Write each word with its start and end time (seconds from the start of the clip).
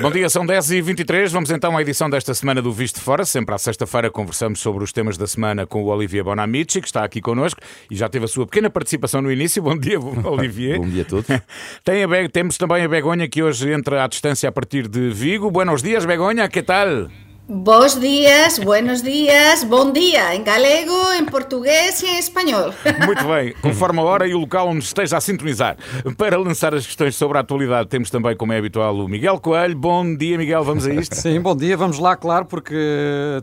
Bom 0.00 0.10
dia, 0.10 0.30
são 0.30 0.46
10h23. 0.46 1.28
Vamos 1.28 1.50
então 1.50 1.76
à 1.76 1.82
edição 1.82 2.08
desta 2.08 2.32
semana 2.32 2.62
do 2.62 2.72
Visto 2.72 3.00
Fora. 3.02 3.22
Sempre 3.26 3.54
à 3.54 3.58
sexta-feira 3.58 4.10
conversamos 4.10 4.58
sobre 4.58 4.82
os 4.82 4.92
temas 4.92 5.18
da 5.18 5.26
semana 5.26 5.66
com 5.66 5.82
o 5.82 5.88
Olivier 5.88 6.24
Bonamici, 6.24 6.80
que 6.80 6.86
está 6.86 7.04
aqui 7.04 7.20
connosco 7.20 7.60
e 7.90 7.94
já 7.94 8.08
teve 8.08 8.24
a 8.24 8.28
sua 8.28 8.46
pequena 8.46 8.70
participação 8.70 9.20
no 9.20 9.30
início. 9.30 9.62
Bom 9.62 9.76
dia, 9.76 10.00
Olivier. 10.24 10.78
Bom 10.78 10.88
dia 10.88 11.02
a 11.02 11.04
todos. 11.04 11.26
Tem 11.84 12.02
a 12.02 12.28
Temos 12.30 12.56
também 12.56 12.82
a 12.82 12.88
Begonha, 12.88 13.28
que 13.28 13.42
hoje 13.42 13.70
entra 13.70 14.02
à 14.02 14.06
distância 14.06 14.48
a 14.48 14.52
partir 14.52 14.88
de 14.88 15.10
Vigo. 15.10 15.50
Buenos 15.50 15.82
dias, 15.82 16.06
Begonha, 16.06 16.48
que 16.48 16.62
tal? 16.62 17.10
Bos 17.52 17.98
días, 17.98 18.60
buenos 18.60 19.02
días, 19.02 19.64
bom 19.64 19.90
dia, 19.90 20.36
em 20.36 20.44
galego, 20.44 20.94
em 21.18 21.24
português 21.24 22.00
e 22.00 22.06
em 22.06 22.16
espanhol. 22.16 22.72
Muito 23.04 23.26
bem, 23.26 23.52
conforme 23.60 23.98
a 23.98 24.02
hora 24.04 24.28
e 24.28 24.32
o 24.32 24.38
local 24.38 24.68
onde 24.68 24.84
esteja 24.84 25.16
a 25.16 25.20
sintonizar. 25.20 25.76
Para 26.16 26.38
lançar 26.38 26.72
as 26.76 26.86
questões 26.86 27.16
sobre 27.16 27.38
a 27.38 27.40
atualidade, 27.40 27.88
temos 27.88 28.08
também, 28.08 28.36
como 28.36 28.52
é 28.52 28.58
habitual, 28.58 28.94
o 28.94 29.08
Miguel 29.08 29.40
Coelho. 29.40 29.76
Bom 29.76 30.14
dia, 30.14 30.38
Miguel, 30.38 30.62
vamos 30.62 30.86
a 30.86 30.94
isto? 30.94 31.16
Sim, 31.18 31.40
bom 31.40 31.56
dia, 31.56 31.76
vamos 31.76 31.98
lá, 31.98 32.14
claro, 32.14 32.44
porque 32.44 32.72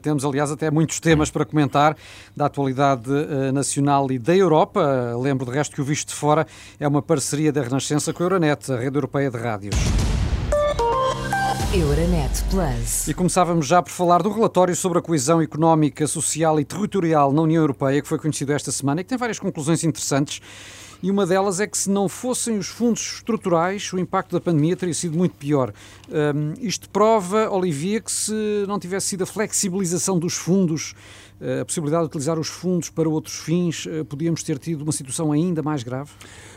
temos, 0.01 0.23
aliás, 0.23 0.51
até 0.51 0.71
muitos 0.71 1.01
temas 1.01 1.29
para 1.29 1.43
comentar 1.43 1.97
da 2.33 2.45
atualidade 2.45 3.11
uh, 3.11 3.51
nacional 3.51 4.09
e 4.09 4.17
da 4.17 4.33
Europa. 4.33 5.17
Lembro, 5.21 5.45
de 5.45 5.51
resto, 5.51 5.75
que 5.75 5.81
o 5.81 5.83
Visto 5.83 6.07
de 6.07 6.15
Fora 6.15 6.47
é 6.79 6.87
uma 6.87 7.01
parceria 7.01 7.51
da 7.51 7.61
Renascença 7.61 8.13
com 8.13 8.23
a 8.23 8.25
Euronet, 8.25 8.71
a 8.71 8.77
rede 8.77 8.95
europeia 8.95 9.29
de 9.29 9.37
rádios. 9.37 10.06
Euronet 11.73 12.43
Plus. 12.49 13.09
E 13.09 13.13
começávamos 13.13 13.67
já 13.67 13.81
por 13.81 13.91
falar 13.91 14.23
do 14.23 14.31
relatório 14.31 14.73
sobre 14.73 14.99
a 14.99 15.01
coesão 15.01 15.41
económica, 15.41 16.07
social 16.07 16.57
e 16.61 16.63
territorial 16.63 17.33
na 17.33 17.41
União 17.41 17.61
Europeia, 17.61 18.01
que 18.01 18.07
foi 18.07 18.17
conhecido 18.17 18.53
esta 18.53 18.71
semana 18.71 19.01
e 19.01 19.03
que 19.03 19.09
tem 19.09 19.17
várias 19.17 19.37
conclusões 19.37 19.83
interessantes. 19.83 20.41
E 21.01 21.11
uma 21.11 21.25
delas 21.25 21.59
é 21.59 21.67
que, 21.67 21.77
se 21.77 21.89
não 21.89 22.09
fossem 22.09 22.57
os 22.57 22.67
fundos 22.67 23.15
estruturais, 23.15 23.91
o 23.93 23.99
impacto 23.99 24.31
da 24.31 24.41
pandemia 24.41 24.75
teria 24.75 24.93
sido 24.93 25.17
muito 25.17 25.35
pior. 25.35 25.73
Um, 26.09 26.53
isto 26.59 26.89
prova, 26.89 27.49
Olivia, 27.49 28.01
que 28.01 28.11
se 28.11 28.65
não 28.67 28.79
tivesse 28.79 29.07
sido 29.07 29.23
a 29.23 29.25
flexibilização 29.25 30.17
dos 30.17 30.33
fundos, 30.35 30.95
eh, 31.39 31.61
a 31.61 31.65
possibilidade 31.65 32.03
de 32.03 32.07
utilizar 32.07 32.39
os 32.39 32.47
fundos 32.47 32.89
para 32.89 33.07
outros 33.07 33.37
fins, 33.37 33.85
eh, 33.85 34.03
podíamos 34.03 34.41
ter 34.41 34.57
tido 34.57 34.81
uma 34.81 34.91
situação 34.91 35.31
ainda 35.31 35.61
mais 35.61 35.83
grave? 35.83 36.09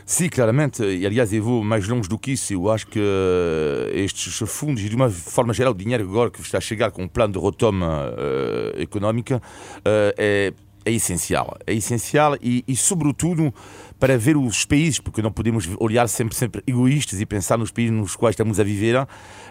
Sim, 0.05 0.27
claramente. 0.27 0.83
E, 0.83 1.05
aliás, 1.05 1.31
eu 1.31 1.43
vou 1.43 1.63
mais 1.63 1.87
longe 1.87 2.09
do 2.09 2.17
que 2.17 2.31
isso. 2.31 2.53
Eu 2.53 2.69
acho 2.71 2.87
que 2.87 2.99
uh, 2.99 3.93
estes 3.93 4.37
fundos, 4.49 4.83
e 4.83 4.89
de 4.89 4.95
uma 4.95 5.09
forma 5.09 5.53
geral, 5.53 5.71
o 5.71 5.75
dinheiro 5.75 6.03
agora 6.03 6.31
que 6.31 6.41
está 6.41 6.57
a 6.57 6.61
chegar 6.61 6.91
com 6.91 7.03
um 7.03 7.07
plano 7.07 7.33
de 7.33 7.39
retoma 7.39 8.09
uh, 8.09 8.81
económica 8.81 9.37
uh, 9.37 10.13
é, 10.17 10.51
é 10.83 10.91
essencial. 10.91 11.57
É 11.67 11.73
essencial 11.73 12.35
e, 12.41 12.63
e, 12.67 12.75
sobretudo, 12.75 13.53
para 14.01 14.17
ver 14.17 14.35
os 14.35 14.65
países, 14.65 14.99
porque 14.99 15.21
não 15.21 15.31
podemos 15.31 15.69
olhar 15.79 16.09
sempre, 16.09 16.35
sempre 16.35 16.63
egoístas 16.65 17.21
e 17.21 17.25
pensar 17.25 17.55
nos 17.55 17.69
países 17.69 17.91
nos 17.91 18.15
quais 18.15 18.33
estamos 18.33 18.59
a 18.59 18.63
viver, 18.63 19.07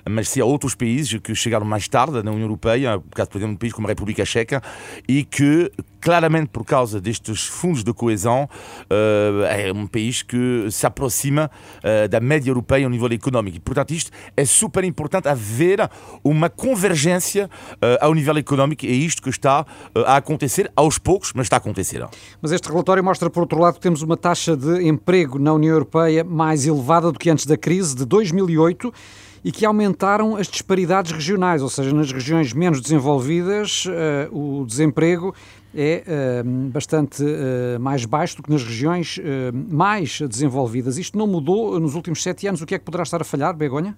mas 0.08 0.28
se 0.28 0.40
há 0.40 0.44
outros 0.44 0.74
países 0.74 1.18
que 1.20 1.34
chegaram 1.34 1.66
mais 1.66 1.88
tarde 1.88 2.22
na 2.22 2.30
União 2.30 2.44
Europeia, 2.44 2.98
por 2.98 3.16
caso, 3.16 3.30
por 3.30 3.38
exemplo, 3.38 3.54
um 3.54 3.58
país 3.58 3.72
como 3.72 3.86
a 3.86 3.90
República 3.90 4.24
Checa, 4.24 4.62
e 5.08 5.24
que, 5.24 5.70
claramente 6.00 6.48
por 6.48 6.64
causa 6.64 7.00
destes 7.00 7.46
fundos 7.46 7.84
de 7.84 7.92
coesão, 7.92 8.48
uh, 8.90 9.44
é 9.44 9.72
um 9.72 9.86
país 9.86 10.22
que 10.22 10.66
se 10.70 10.86
aproxima 10.86 11.50
uh, 11.78 12.08
da 12.08 12.20
média 12.20 12.50
europeia 12.50 12.86
ao 12.86 12.90
nível 12.90 13.12
económico. 13.12 13.56
E, 13.56 13.60
portanto, 13.60 13.90
isto 13.92 14.10
é 14.36 14.44
super 14.44 14.84
importante 14.84 15.28
haver 15.28 15.88
uma 16.22 16.48
convergência 16.48 17.50
uh, 17.74 18.04
ao 18.04 18.14
nível 18.14 18.36
económico, 18.36 18.86
é 18.86 18.90
isto 18.90 19.22
que 19.22 19.30
está 19.30 19.66
a 20.06 20.16
acontecer 20.16 20.70
aos 20.74 20.98
poucos, 20.98 21.32
mas 21.34 21.46
está 21.46 21.56
a 21.56 21.58
acontecer. 21.58 22.06
Mas 22.40 22.52
este 22.52 22.68
relatório 22.68 23.02
mostra, 23.02 23.28
por 23.28 23.40
outro 23.40 23.58
lado, 23.58 23.74
que 23.74 23.80
temos 23.80 24.02
uma 24.02 24.16
taxa 24.16 24.56
de 24.56 24.86
emprego 24.86 25.38
na 25.38 25.52
União 25.52 25.72
Europeia 25.72 26.24
mais 26.24 26.66
elevada 26.66 27.12
do 27.12 27.18
que 27.18 27.30
antes 27.30 27.46
da 27.46 27.56
crise 27.56 27.94
de 27.94 28.04
2008 28.04 28.92
e 29.44 29.50
que 29.50 29.64
aumentaram 29.64 30.36
as 30.36 30.46
disparidades 30.46 31.12
regionais, 31.12 31.62
ou 31.62 31.68
seja, 31.68 31.94
nas 31.94 32.12
regiões 32.12 32.52
menos 32.52 32.80
desenvolvidas 32.80 33.86
uh, 33.86 34.36
o 34.36 34.66
desemprego 34.66 35.34
é 35.74 36.02
uh, 36.44 36.70
bastante 36.70 37.22
uh, 37.22 37.80
mais 37.80 38.04
baixo 38.04 38.36
do 38.36 38.42
que 38.42 38.50
nas 38.50 38.62
regiões 38.62 39.18
mais 39.70 40.20
desenvolvidas. 40.20 40.98
Isto 40.98 41.16
não 41.16 41.26
mudou 41.26 41.78
nos 41.78 41.94
últimos 41.94 42.22
sete 42.22 42.46
anos. 42.46 42.60
O 42.60 42.66
que 42.66 42.74
é 42.74 42.78
que 42.78 42.84
poderá 42.84 43.02
estar 43.02 43.20
a 43.20 43.24
falhar, 43.24 43.54
Begonha? 43.54 43.96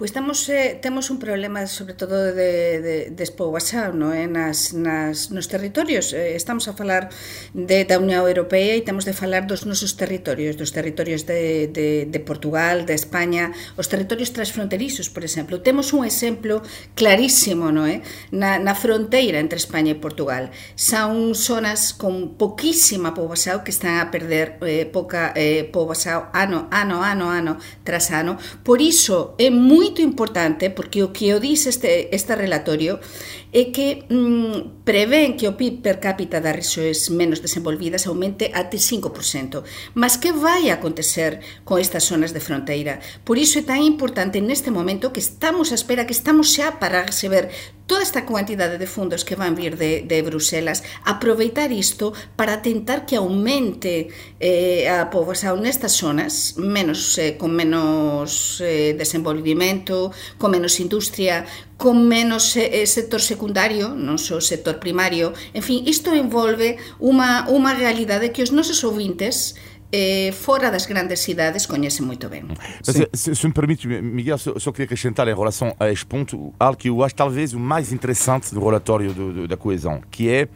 Pois 0.00 0.12
temos, 0.12 0.48
eh, 0.48 0.78
temos 0.80 1.10
un 1.10 1.18
problema 1.18 1.66
sobre 1.66 1.92
todo 1.92 2.32
de, 2.32 2.80
de 2.80 3.10
despoboación 3.10 3.98
no? 3.98 4.14
eh? 4.14 4.24
nas, 4.24 4.72
nas, 4.72 5.28
nos 5.28 5.44
territorios. 5.44 6.16
Eh, 6.16 6.40
estamos 6.40 6.68
a 6.68 6.72
falar 6.72 7.12
de, 7.52 7.84
da 7.84 8.00
Unión 8.00 8.24
Europea 8.24 8.72
e 8.72 8.80
temos 8.80 9.04
de 9.04 9.12
falar 9.12 9.44
dos 9.44 9.68
nosos 9.68 10.00
territorios, 10.00 10.56
dos 10.56 10.72
territorios 10.72 11.28
de, 11.28 11.68
de, 11.68 12.08
de 12.08 12.20
Portugal, 12.24 12.88
de 12.88 12.96
España, 12.96 13.52
os 13.76 13.92
territorios 13.92 14.32
transfronterizos, 14.32 15.12
por 15.12 15.20
exemplo. 15.20 15.60
Temos 15.60 15.92
un 15.92 16.08
exemplo 16.08 16.64
clarísimo 16.96 17.68
no? 17.68 17.84
eh? 17.84 18.00
na, 18.32 18.56
na 18.56 18.72
fronteira 18.72 19.36
entre 19.36 19.60
España 19.60 19.92
e 19.92 20.00
Portugal. 20.00 20.48
Son 20.80 21.36
zonas 21.36 21.92
con 21.92 22.40
poquísima 22.40 23.12
poboación 23.12 23.60
que 23.68 23.72
están 23.76 24.00
a 24.00 24.08
perder 24.08 24.56
eh, 24.64 24.88
poca 24.88 25.36
eh, 25.36 25.68
poboación 25.68 26.32
ano, 26.32 26.72
ano, 26.72 27.04
ano, 27.04 27.28
ano 27.28 27.60
tras 27.84 28.08
ano. 28.16 28.40
Por 28.64 28.80
iso 28.80 29.36
é 29.36 29.52
moi 29.52 29.89
moito 29.90 30.06
importante, 30.06 30.70
porque 30.70 31.02
o 31.02 31.10
que 31.10 31.34
o 31.34 31.42
diz 31.42 31.66
este, 31.66 32.14
este 32.14 32.38
relatorio, 32.38 33.02
é 33.50 33.74
que 33.74 34.06
mm, 34.06 34.86
prevén 34.86 35.34
que 35.34 35.50
o 35.50 35.58
PIB 35.58 35.82
per 35.82 35.98
cápita 35.98 36.38
das 36.38 36.54
rexións 36.54 37.10
menos 37.10 37.42
desenvolvidas 37.42 38.06
aumente 38.06 38.54
até 38.54 38.78
5%. 38.78 39.66
Mas 39.98 40.14
que 40.22 40.30
vai 40.30 40.70
acontecer 40.70 41.42
con 41.66 41.82
estas 41.82 42.06
zonas 42.06 42.30
de 42.30 42.38
fronteira? 42.38 43.02
Por 43.26 43.34
iso 43.34 43.58
é 43.58 43.66
tan 43.66 43.82
importante 43.82 44.38
neste 44.38 44.70
momento 44.70 45.10
que 45.10 45.18
estamos 45.18 45.74
a 45.74 45.78
espera, 45.78 46.06
que 46.06 46.14
estamos 46.14 46.54
xa 46.54 46.78
para 46.78 47.02
receber 47.02 47.50
toda 47.90 48.04
esta 48.04 48.24
quantidade 48.24 48.78
de 48.78 48.86
fundos 48.86 49.26
que 49.26 49.34
van 49.34 49.58
vir 49.58 49.74
de, 49.74 50.06
de 50.06 50.22
Bruselas, 50.22 50.86
aproveitar 51.02 51.74
isto 51.74 52.14
para 52.38 52.62
tentar 52.62 53.02
que 53.02 53.18
aumente 53.18 54.14
eh, 54.38 54.86
a 54.86 55.10
poboación 55.10 55.66
nestas 55.66 55.98
zonas 55.98 56.54
menos 56.54 57.18
eh, 57.18 57.34
con 57.34 57.50
menos 57.50 58.62
eh, 58.62 58.94
desenvolvimento, 58.94 60.14
con 60.38 60.54
menos 60.54 60.78
industria, 60.78 61.50
con 61.74 62.06
menos 62.06 62.54
eh, 62.54 62.78
eh 62.78 62.86
sector 62.86 63.18
secundario, 63.18 63.90
non 63.90 64.22
só 64.22 64.38
sector 64.38 64.78
primario. 64.78 65.34
En 65.50 65.66
fin, 65.66 65.82
isto 65.82 66.14
envolve 66.14 66.78
unha, 67.02 67.50
unha 67.50 67.74
realidade 67.74 68.30
que 68.30 68.46
os 68.46 68.54
nosos 68.54 68.86
ouvintes 68.86 69.58
eh, 69.92 70.32
fora 70.32 70.70
das 70.70 70.86
grandes 70.86 71.20
cidades 71.20 71.66
conhecem 71.66 72.04
muito 72.04 72.28
bem. 72.28 72.44
Se, 72.82 73.08
se, 73.12 73.34
se, 73.34 73.46
me 73.46 73.52
permite, 73.52 73.86
Miguel, 73.86 74.38
só, 74.38 74.58
só 74.58 74.72
queria 74.72 74.84
acrescentar 74.84 75.26
em 75.28 75.34
relação 75.34 75.74
a 75.78 75.90
este 75.90 76.06
ponto 76.06 76.54
algo 76.58 76.76
que 76.76 76.88
eu 76.88 77.02
acho 77.02 77.14
talvez 77.14 77.52
o 77.52 77.58
mais 77.58 77.92
interessante 77.92 78.54
do 78.54 78.64
relatório 78.64 79.12
do, 79.12 79.32
do, 79.32 79.48
da 79.48 79.56
coesão, 79.56 80.00
que 80.10 80.28
é 80.28 80.48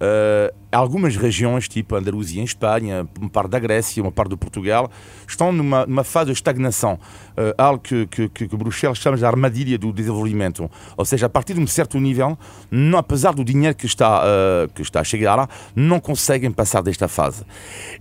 uh, 0.00 0.54
algumas 0.70 1.16
regiões, 1.16 1.68
tipo 1.68 1.94
Andaluzia 1.96 2.40
em 2.40 2.44
Espanha, 2.44 3.08
uma 3.18 3.28
parte 3.28 3.50
da 3.50 3.58
Grécia, 3.58 4.02
uma 4.02 4.12
parte 4.12 4.30
do 4.30 4.38
Portugal, 4.38 4.90
estão 5.26 5.52
numa, 5.52 5.86
numa 5.86 6.04
fase 6.04 6.26
de 6.26 6.32
estagnação, 6.32 6.94
uh, 6.94 7.54
algo 7.56 7.80
que, 7.80 8.06
que, 8.06 8.28
que 8.28 8.56
Bruxelas 8.56 8.98
chama 8.98 9.16
de 9.16 9.24
armadilha 9.24 9.78
do 9.78 9.92
desenvolvimento. 9.92 10.70
Ou 10.96 11.04
seja, 11.04 11.26
a 11.26 11.28
partir 11.28 11.54
de 11.54 11.60
um 11.60 11.66
certo 11.66 11.98
nível, 11.98 12.38
não, 12.70 12.98
apesar 12.98 13.34
do 13.34 13.44
dinheiro 13.44 13.76
que 13.76 13.86
está, 13.86 14.22
uh, 14.22 14.68
que 14.74 14.82
está 14.82 15.00
a 15.00 15.04
chegar 15.04 15.34
lá, 15.34 15.48
não 15.74 16.00
conseguem 16.00 16.50
passar 16.50 16.82
desta 16.82 17.08
fase. 17.08 17.44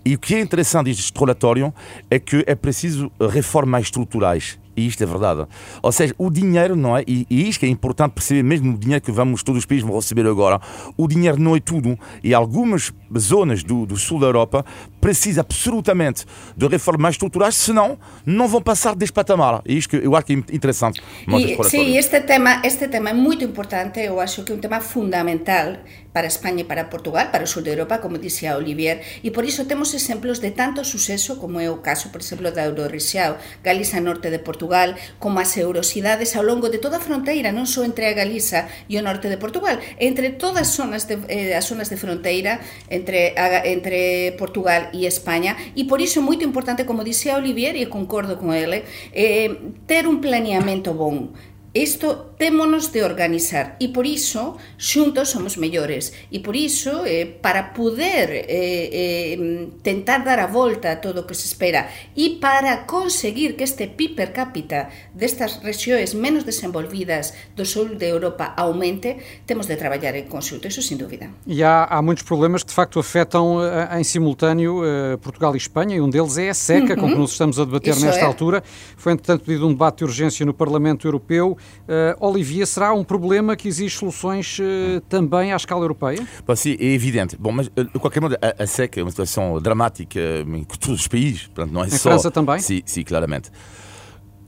E 0.06 0.16
o 0.16 0.20
que 0.20 0.36
é 0.36 0.40
interessante 0.40 0.88
deste 0.88 1.18
relatório 1.18 1.74
é 2.10 2.20
que 2.20 2.44
é 2.48 2.56
preciso 2.56 3.12
reformas 3.20 3.84
estruturais 3.84 4.60
e 4.78 4.86
isto 4.86 5.04
é 5.04 5.06
verdade. 5.06 5.48
Ou 5.82 5.92
seja, 5.92 6.14
o 6.18 6.30
dinheiro 6.30 6.76
não 6.76 6.96
é, 6.96 7.04
e, 7.08 7.26
e 7.30 7.50
isto 7.50 7.66
é 7.66 7.68
importante 7.68 8.12
perceber, 8.14 8.44
mesmo 8.44 8.76
o 8.76 8.78
dinheiro 8.78 9.04
que 9.04 9.12
vamos, 9.12 9.42
todos 9.42 9.60
os 9.60 9.66
países 9.66 9.86
vão 9.86 9.96
receber 9.96 10.28
agora, 10.28 10.62
o 10.96 11.08
dinheiro 11.08 11.42
não 11.42 11.56
é 11.56 11.60
tudo. 11.60 11.98
E 12.24 12.34
algumas 12.34 12.94
zonas 13.18 13.64
do, 13.64 13.86
do 13.88 13.98
sul 13.98 14.20
da 14.20 14.28
Europa 14.28 14.64
precisam 15.00 15.42
absolutamente 15.42 16.26
de 16.56 16.68
reformas 16.68 17.16
estruturais, 17.16 17.56
senão 17.56 17.98
não 18.26 18.48
vão 18.48 18.62
passar 18.62 18.96
deste 18.96 19.14
patamar. 19.14 19.62
E 19.66 19.78
isto 19.78 19.96
eu 19.96 20.16
acho 20.16 20.26
que 20.28 20.34
é 20.34 20.36
interessante. 20.56 21.02
E, 21.28 21.64
sim, 21.64 21.98
este 21.98 22.22
tema, 22.22 22.62
este 22.64 22.88
tema 22.88 23.10
é 23.10 23.14
muito 23.14 23.44
importante, 23.44 24.00
eu 24.00 24.20
acho 24.20 24.44
que 24.44 24.52
é 24.52 24.56
um 24.56 24.60
tema 24.60 24.80
fundamental 24.80 25.78
para 26.18 26.28
España 26.28 26.62
e 26.62 26.64
para 26.64 26.86
Portugal, 26.86 27.30
para 27.32 27.44
o 27.44 27.48
sul 27.48 27.62
de 27.62 27.70
Europa, 27.70 28.00
como 28.00 28.18
dixía 28.18 28.58
Olivier, 28.58 29.02
e 29.24 29.30
por 29.30 29.46
iso 29.46 29.66
temos 29.66 29.94
exemplos 29.94 30.40
de 30.40 30.50
tanto 30.50 30.84
suceso 30.84 31.38
como 31.38 31.60
é 31.60 31.70
o 31.70 31.78
caso, 31.78 32.10
por 32.10 32.22
exemplo, 32.22 32.50
da 32.52 32.66
Eurorixao, 32.66 33.38
Galiza 33.64 34.02
Norte 34.02 34.32
de 34.32 34.40
Portugal, 34.40 34.96
como 35.20 35.40
as 35.40 35.56
eurosidades 35.58 36.36
ao 36.36 36.44
longo 36.44 36.70
de 36.70 36.80
toda 36.80 36.98
a 36.98 37.00
fronteira, 37.00 37.54
non 37.54 37.70
só 37.70 37.86
entre 37.86 38.10
a 38.10 38.18
Galiza 38.18 38.66
e 38.90 38.98
o 38.98 39.06
norte 39.06 39.30
de 39.30 39.38
Portugal, 39.38 39.78
entre 40.02 40.42
todas 40.42 40.66
as 40.66 40.74
zonas 40.74 41.06
de, 41.06 41.22
eh, 41.30 41.54
as 41.54 41.70
zonas 41.70 41.94
de 41.94 42.02
fronteira 42.02 42.60
entre, 42.90 43.38
a, 43.38 43.62
entre 43.70 44.34
Portugal 44.42 44.87
Portugal 44.88 45.02
e 45.02 45.06
España 45.06 45.56
e 45.76 45.84
por 45.84 46.02
iso 46.02 46.20
é 46.20 46.24
moito 46.24 46.44
importante, 46.44 46.86
como 46.86 47.04
dixía 47.04 47.36
Olivier, 47.36 47.76
e 47.76 47.88
concordo 47.88 48.38
con 48.38 48.54
ele, 48.54 48.84
eh, 49.14 49.52
ter 49.86 50.08
un 50.08 50.20
planeamento 50.22 50.94
bon. 50.94 51.34
Isto 51.74 52.27
témonos 52.38 52.94
de 52.94 53.04
organizar 53.04 53.76
e 53.80 53.90
por 53.90 54.06
iso 54.06 54.58
xuntos 54.78 55.30
somos 55.30 55.58
mellores 55.58 56.14
e 56.32 56.40
por 56.40 56.56
iso 56.56 57.04
eh, 57.06 57.26
para 57.26 57.74
poder 57.74 58.30
eh, 58.30 58.46
eh, 58.48 59.68
tentar 59.82 60.24
dar 60.24 60.40
a 60.40 60.48
volta 60.48 60.92
a 60.92 61.02
todo 61.02 61.22
o 61.22 61.28
que 61.28 61.34
se 61.34 61.50
espera 61.50 61.90
e 62.16 62.38
para 62.38 62.86
conseguir 62.86 63.58
que 63.58 63.66
este 63.66 63.90
PIB 63.90 64.16
per 64.16 64.30
cápita 64.34 64.90
destas 65.14 65.60
rexións 65.66 66.14
menos 66.14 66.46
desenvolvidas 66.46 67.34
do 67.56 67.66
sul 67.66 67.98
de 67.98 68.08
Europa 68.08 68.54
aumente, 68.56 69.18
temos 69.46 69.68
de 69.68 69.76
traballar 69.76 70.16
en 70.16 70.28
consulta, 70.30 70.68
isso 70.68 70.82
sin 70.82 70.98
dúvida. 70.98 71.30
E 71.46 71.64
há, 71.64 71.86
há 71.86 72.02
muitos 72.02 72.24
problemas 72.24 72.64
que 72.64 72.70
de 72.70 72.76
facto 72.76 73.00
afetam 73.00 73.58
uh, 73.58 73.98
em 73.98 74.04
simultâneo 74.04 74.82
uh, 74.82 75.18
Portugal 75.18 75.54
e 75.56 75.58
Espanha 75.58 75.96
e 75.96 76.02
um 76.02 76.10
deles 76.10 76.38
é 76.38 76.50
a 76.50 76.54
seca, 76.54 76.94
uhum. 76.94 77.02
com 77.02 77.08
que 77.10 77.20
nos 77.20 77.32
estamos 77.32 77.60
a 77.60 77.66
debater 77.66 77.94
isso 77.94 78.06
nesta 78.06 78.22
é. 78.22 78.26
altura. 78.26 78.64
Foi 78.96 79.14
entretanto 79.14 79.44
pedido 79.44 79.68
um 79.68 79.72
debate 79.72 79.98
de 80.00 80.04
urgência 80.06 80.46
no 80.46 80.54
Parlamento 80.54 81.08
Europeu. 81.08 81.58
Uh, 81.88 82.27
Olivia, 82.28 82.66
será 82.66 82.94
um 82.94 83.04
problema 83.04 83.56
que 83.56 83.68
exige 83.68 83.96
soluções 83.96 84.60
uh, 84.60 85.02
também 85.10 85.54
à 85.54 85.56
escala 85.56 85.84
europeia? 85.84 86.26
Bom, 86.46 86.56
sim, 86.56 86.76
é 86.80 86.86
evidente. 86.86 87.36
Bom, 87.38 87.52
mas 87.52 87.68
de 87.70 87.86
ququalquer 87.92 88.22
modo, 88.22 88.36
a, 88.42 88.64
a 88.64 88.68
seca 88.68 89.00
é 89.00 89.04
uma 89.04 89.10
situação 89.10 89.60
dramática 89.62 90.20
em 90.48 90.64
todos 90.64 91.02
os 91.02 91.08
países. 91.08 91.48
Portanto, 91.48 91.72
não 91.72 91.84
é 91.84 91.88
em 91.88 91.92
só... 91.92 92.10
França 92.10 92.32
também? 92.32 92.60
Sim, 92.60 92.82
sim, 92.86 93.04
claramente. 93.04 93.52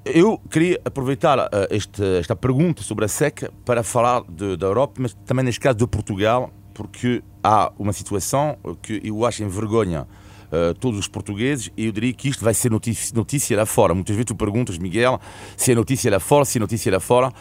Eu 0.06 0.40
queria 0.50 0.80
aproveitar 0.86 1.38
uh, 1.38 1.50
este, 1.70 2.04
esta 2.20 2.36
pergunta 2.36 2.82
sobre 2.82 3.06
a 3.06 3.08
seca 3.08 3.52
para 3.66 3.84
falar 3.84 4.24
de, 4.30 4.58
da 4.58 4.68
Europa, 4.68 4.94
mas 5.00 5.14
também 5.26 5.46
neste 5.46 5.60
caso 5.60 5.78
de 5.78 5.88
Portugal, 5.88 6.52
porque 6.74 7.22
há 7.44 7.72
uma 7.78 7.94
situação 7.94 8.58
que 8.82 9.02
eu 9.04 9.26
acho 9.26 9.44
em 9.44 9.48
vergonha 9.48 10.08
uh, 10.52 10.74
todos 10.76 11.00
os 11.00 11.08
portugueses 11.08 11.72
e 11.76 11.86
eu 11.86 11.92
diria 11.92 12.14
que 12.14 12.30
isto 12.30 12.44
vai 12.44 12.54
ser 12.54 12.72
notícia, 12.72 13.16
notícia 13.16 13.56
lá 13.58 13.66
fora. 13.66 13.94
Muitas 13.94 14.16
vezes 14.16 14.26
tu 14.26 14.36
perguntas, 14.36 14.78
Miguel, 14.78 15.20
se 15.56 15.72
é 15.72 15.76
notícia 15.76 16.12
lá 16.12 16.20
fora, 16.20 16.46
se 16.46 16.58
é 16.58 16.62
notícia 16.62 16.92
lá 16.92 17.00
fora. 17.00 17.32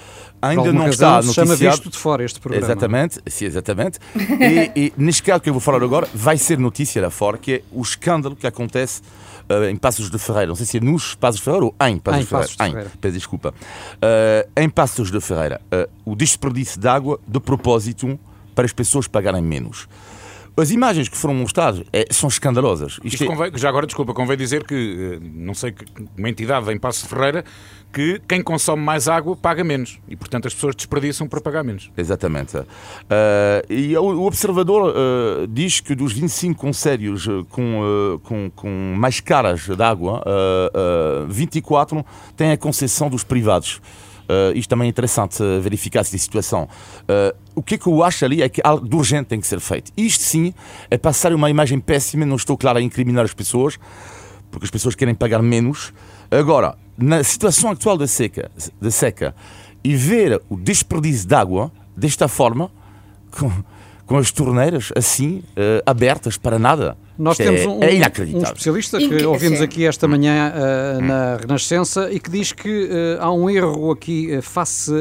Ainda 0.41 0.73
não 0.73 0.89
está 0.89 1.17
noticiado. 1.17 1.49
chama 1.49 1.57
visto 1.57 1.91
de 1.91 1.99
fora 1.99 2.25
este 2.25 2.41
programa. 2.41 2.65
Exatamente, 2.65 3.21
sim, 3.27 3.45
exatamente. 3.45 3.99
e, 4.17 4.71
e 4.75 4.93
neste 4.97 5.23
caso 5.23 5.41
que 5.41 5.49
eu 5.49 5.55
vou 5.55 5.61
falar 5.61 5.83
agora, 5.83 6.09
vai 6.15 6.37
ser 6.37 6.59
notícia 6.59 7.03
lá 7.03 7.11
fora, 7.11 7.39
que 7.39 7.53
é 7.53 7.63
o 7.73 7.83
escândalo 7.83 8.37
que 8.37 8.47
acontece 8.47 9.03
Uh, 9.51 9.65
em 9.65 9.77
Passos 9.77 10.11
de 10.11 10.19
Ferreira. 10.19 10.49
Não 10.49 10.55
sei 10.55 10.67
se 10.67 10.77
é 10.77 10.81
nos 10.81 11.15
Passos 11.15 11.39
de 11.39 11.45
Ferreira 11.45 11.65
ou 11.65 11.75
em 11.81 11.97
Passos, 11.97 12.21
em 12.21 12.25
de, 12.25 12.29
Ferreira. 12.29 12.29
Passos 12.29 12.51
de 12.51 12.57
Ferreira. 12.59 12.91
Em, 12.95 12.99
peço 12.99 13.15
desculpa. 13.15 13.55
Uh, 13.95 14.51
em 14.61 14.69
Passos 14.69 15.11
de 15.11 15.21
Ferreira, 15.23 15.61
uh, 15.73 15.91
o 16.05 16.15
desperdício 16.15 16.79
de 16.79 16.87
água 16.87 17.19
de 17.27 17.41
propósito 17.41 18.21
para 18.55 18.67
as 18.67 18.73
pessoas 18.75 19.09
pagarem 19.09 19.41
menos. 19.41 19.89
As 20.59 20.71
imagens 20.71 21.09
que 21.09 21.17
foram 21.17 21.35
mostradas 21.35 21.85
é, 21.93 22.07
são 22.11 22.29
escandalosas. 22.29 22.93
Isto, 23.05 23.07
Isto 23.07 23.25
é... 23.25 23.27
convém, 23.27 23.53
já 23.55 23.69
agora, 23.69 23.87
desculpa, 23.87 24.13
convém 24.13 24.37
dizer 24.37 24.65
que, 24.65 24.75
eh, 24.75 25.19
não 25.35 25.55
sei, 25.55 25.73
uma 26.17 26.29
entidade 26.29 26.71
em 26.73 26.79
Passo 26.79 27.05
de 27.05 27.09
Ferreira, 27.09 27.45
que 27.93 28.21
quem 28.29 28.43
consome 28.43 28.83
mais 28.83 29.09
água 29.09 29.37
paga 29.37 29.63
menos. 29.63 29.99
E, 30.09 30.17
portanto, 30.17 30.47
as 30.47 30.55
pessoas 30.55 30.75
desperdiçam 30.75 31.29
para 31.29 31.41
pagar 31.41 31.63
menos. 31.63 31.91
Exatamente. 31.97 32.57
Uh, 32.59 32.67
e 33.69 33.97
o 33.97 34.25
observador 34.25 34.91
uh, 34.91 35.47
diz 35.47 35.81
que 35.81 35.95
dos 35.95 36.13
25 36.13 36.61
conselhos 36.61 37.27
com, 37.51 38.21
com, 38.25 38.51
com 38.55 38.95
mais 38.97 39.21
caras 39.21 39.67
de 39.67 39.83
água, 39.83 40.23
24 41.29 42.05
têm 42.37 42.53
a 42.53 42.57
concessão 42.57 43.09
dos 43.09 43.25
privados. 43.25 43.81
Uh, 44.29 44.53
isto 44.55 44.69
também 44.69 44.87
é 44.87 44.91
interessante 44.91 45.43
uh, 45.43 45.61
verificar 45.61 46.01
essa 46.01 46.17
situação. 46.19 46.69
Uh, 47.03 47.37
o 47.55 47.63
que 47.63 47.77
é 47.77 47.79
que 47.79 47.87
eu 47.87 48.05
acho 48.05 48.25
ali 48.25 48.43
é 48.43 48.49
que 48.49 48.61
algo 48.63 48.87
de 48.87 48.95
urgente 48.95 49.29
tem 49.29 49.41
que 49.41 49.47
ser 49.47 49.59
feito. 49.59 49.91
Isto 49.97 50.23
sim 50.23 50.53
é 50.91 50.99
passar 50.99 51.33
uma 51.33 51.49
imagem 51.49 51.81
péssima, 51.81 52.27
não 52.27 52.37
estou 52.37 52.57
claro 52.57 52.79
a 52.79 52.83
incriminar 52.83 53.25
as 53.25 53.33
pessoas, 53.33 53.79
porque 54.51 54.67
as 54.67 54.71
pessoas 54.71 54.95
querem 54.95 55.15
pagar 55.15 55.43
menos. 55.43 55.93
Agora, 56.31 56.77
na 56.97 57.25
situação 57.25 57.71
atual 57.71 57.97
da 57.97 58.07
seca, 58.07 58.51
da 58.81 58.91
seca 58.91 59.35
e 59.83 59.97
ver 59.97 60.43
o 60.51 60.57
desperdício 60.57 61.27
de 61.27 61.35
água 61.35 61.73
desta 61.97 62.29
forma, 62.29 62.71
com, 63.33 63.51
com 64.09 64.17
as 64.17 64.33
torneiras 64.33 64.91
assim, 64.97 65.43
abertas 65.87 66.37
para 66.37 66.59
nada. 66.59 66.97
Nós 67.19 67.37
temos 67.37 67.67
um, 67.67 67.83
é 67.83 67.89
um 68.37 68.43
especialista 68.43 68.99
que 68.99 69.25
ouvimos 69.27 69.61
aqui 69.61 69.85
esta 69.85 70.07
manhã 70.07 70.53
uh, 70.53 71.01
na 71.03 71.37
Renascença 71.37 72.09
e 72.13 72.21
que 72.21 72.31
diz 72.31 72.53
que 72.53 72.85
uh, 72.85 73.21
há 73.21 73.33
um 73.33 73.51
erro 73.51 73.91
aqui 73.91 74.37
uh, 74.37 74.41
face 74.41 74.93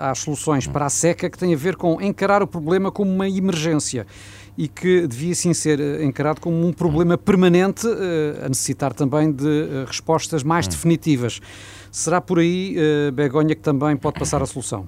às 0.00 0.18
soluções 0.18 0.66
para 0.66 0.86
a 0.86 0.90
seca 0.90 1.30
que 1.30 1.38
tem 1.38 1.54
a 1.54 1.56
ver 1.56 1.76
com 1.76 2.02
encarar 2.02 2.42
o 2.42 2.48
problema 2.48 2.90
como 2.90 3.12
uma 3.12 3.28
emergência 3.28 4.04
e 4.58 4.66
que 4.66 5.06
devia 5.06 5.36
sim 5.36 5.54
ser 5.54 6.02
encarado 6.02 6.40
como 6.40 6.66
um 6.66 6.72
problema 6.72 7.16
permanente, 7.16 7.86
a 8.44 8.48
necessitar 8.48 8.92
também 8.92 9.32
de 9.32 9.84
respostas 9.86 10.42
mais 10.42 10.68
definitivas. 10.68 11.40
Será 11.90 12.20
por 12.20 12.38
aí, 12.38 12.76
Begonha, 13.14 13.54
que 13.54 13.62
também 13.62 13.96
pode 13.96 14.18
passar 14.18 14.42
a 14.42 14.46
solução? 14.46 14.86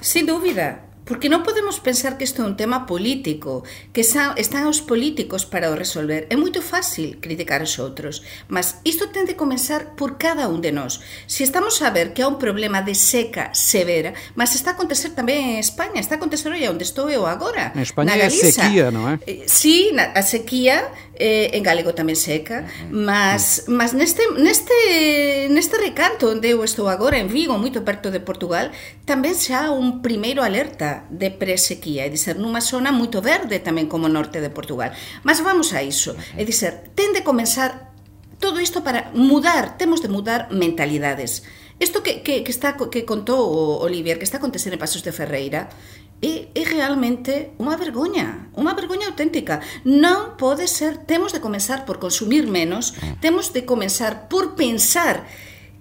Sem 0.00 0.24
dúvida. 0.24 0.91
Porque 1.04 1.26
non 1.26 1.42
podemos 1.42 1.82
pensar 1.82 2.14
que 2.14 2.22
isto 2.22 2.42
é 2.42 2.46
un 2.46 2.54
tema 2.54 2.86
político, 2.86 3.66
que 3.90 4.06
están 4.06 4.64
os 4.70 4.80
políticos 4.80 5.42
para 5.42 5.70
o 5.70 5.74
resolver. 5.74 6.30
É 6.30 6.36
moito 6.38 6.62
fácil 6.62 7.18
criticar 7.18 7.58
os 7.58 7.74
outros, 7.82 8.22
mas 8.46 8.78
isto 8.86 9.10
ten 9.10 9.26
de 9.26 9.34
comenzar 9.34 9.98
por 9.98 10.14
cada 10.14 10.46
un 10.46 10.62
de 10.62 10.70
nós. 10.70 11.02
Se 11.26 11.42
estamos 11.42 11.82
a 11.82 11.90
ver 11.90 12.14
que 12.14 12.22
há 12.22 12.30
un 12.30 12.38
problema 12.38 12.86
de 12.86 12.94
seca 12.94 13.50
severa, 13.50 14.14
mas 14.38 14.54
está 14.54 14.72
a 14.72 14.76
acontecer 14.78 15.10
tamén 15.10 15.56
en 15.56 15.58
España, 15.58 15.98
está 15.98 16.14
a 16.14 16.20
acontecer 16.22 16.54
aí 16.54 16.70
onde 16.70 16.86
estou 16.86 17.10
eu 17.10 17.26
agora. 17.26 17.74
En 17.74 17.82
España 17.82 18.14
é 18.14 18.30
sequía, 18.30 18.94
non 18.94 19.10
é? 19.10 19.18
Eh, 19.26 19.44
sí, 19.50 19.90
a 19.98 20.22
sequía 20.22 20.86
eh, 21.22 21.54
en 21.54 21.62
galego 21.62 21.94
tamén 21.94 22.18
seca, 22.18 22.66
mas, 22.90 23.70
mas 23.70 23.94
neste, 23.94 24.26
neste, 24.34 24.74
neste 25.54 25.78
recanto 25.78 26.34
onde 26.34 26.50
eu 26.50 26.66
estou 26.66 26.90
agora, 26.90 27.14
en 27.14 27.30
Vigo, 27.30 27.54
moito 27.54 27.86
perto 27.86 28.10
de 28.10 28.18
Portugal, 28.18 28.74
tamén 29.06 29.38
xa 29.38 29.70
un 29.70 30.02
primeiro 30.02 30.42
alerta 30.42 31.06
de 31.14 31.30
presequía, 31.30 32.02
é 32.02 32.10
dizer, 32.10 32.42
nunha 32.42 32.58
zona 32.58 32.90
moito 32.90 33.22
verde 33.22 33.62
tamén 33.62 33.86
como 33.86 34.10
norte 34.10 34.42
de 34.42 34.50
Portugal. 34.50 34.90
Mas 35.22 35.38
vamos 35.38 35.70
a 35.70 35.86
iso, 35.86 36.18
é 36.34 36.42
dizer, 36.42 36.90
ten 36.98 37.14
de 37.14 37.22
comenzar 37.22 37.94
todo 38.42 38.58
isto 38.58 38.82
para 38.82 39.14
mudar, 39.14 39.78
temos 39.78 40.02
de 40.02 40.10
mudar 40.10 40.50
mentalidades. 40.50 41.46
Isto 41.82 41.98
que, 42.06 42.22
que, 42.22 42.46
que, 42.46 42.52
está, 42.54 42.78
que 42.78 43.02
contou 43.02 43.42
o 43.50 43.82
Olivier, 43.82 44.14
que 44.14 44.22
está 44.22 44.38
acontecendo 44.38 44.78
en 44.78 44.82
Pasos 44.86 45.02
de 45.02 45.10
Ferreira, 45.10 45.66
é, 46.22 46.46
é 46.54 46.62
realmente 46.62 47.58
unha 47.58 47.74
vergoña, 47.74 48.54
unha 48.54 48.70
vergoña 48.78 49.10
auténtica. 49.10 49.58
Non 49.82 50.38
pode 50.38 50.70
ser, 50.70 51.02
temos 51.10 51.34
de 51.34 51.42
comenzar 51.42 51.82
por 51.82 51.98
consumir 51.98 52.46
menos, 52.46 52.94
ah. 53.02 53.18
temos 53.18 53.50
de 53.50 53.66
comenzar 53.66 54.30
por 54.30 54.54
pensar 54.54 55.26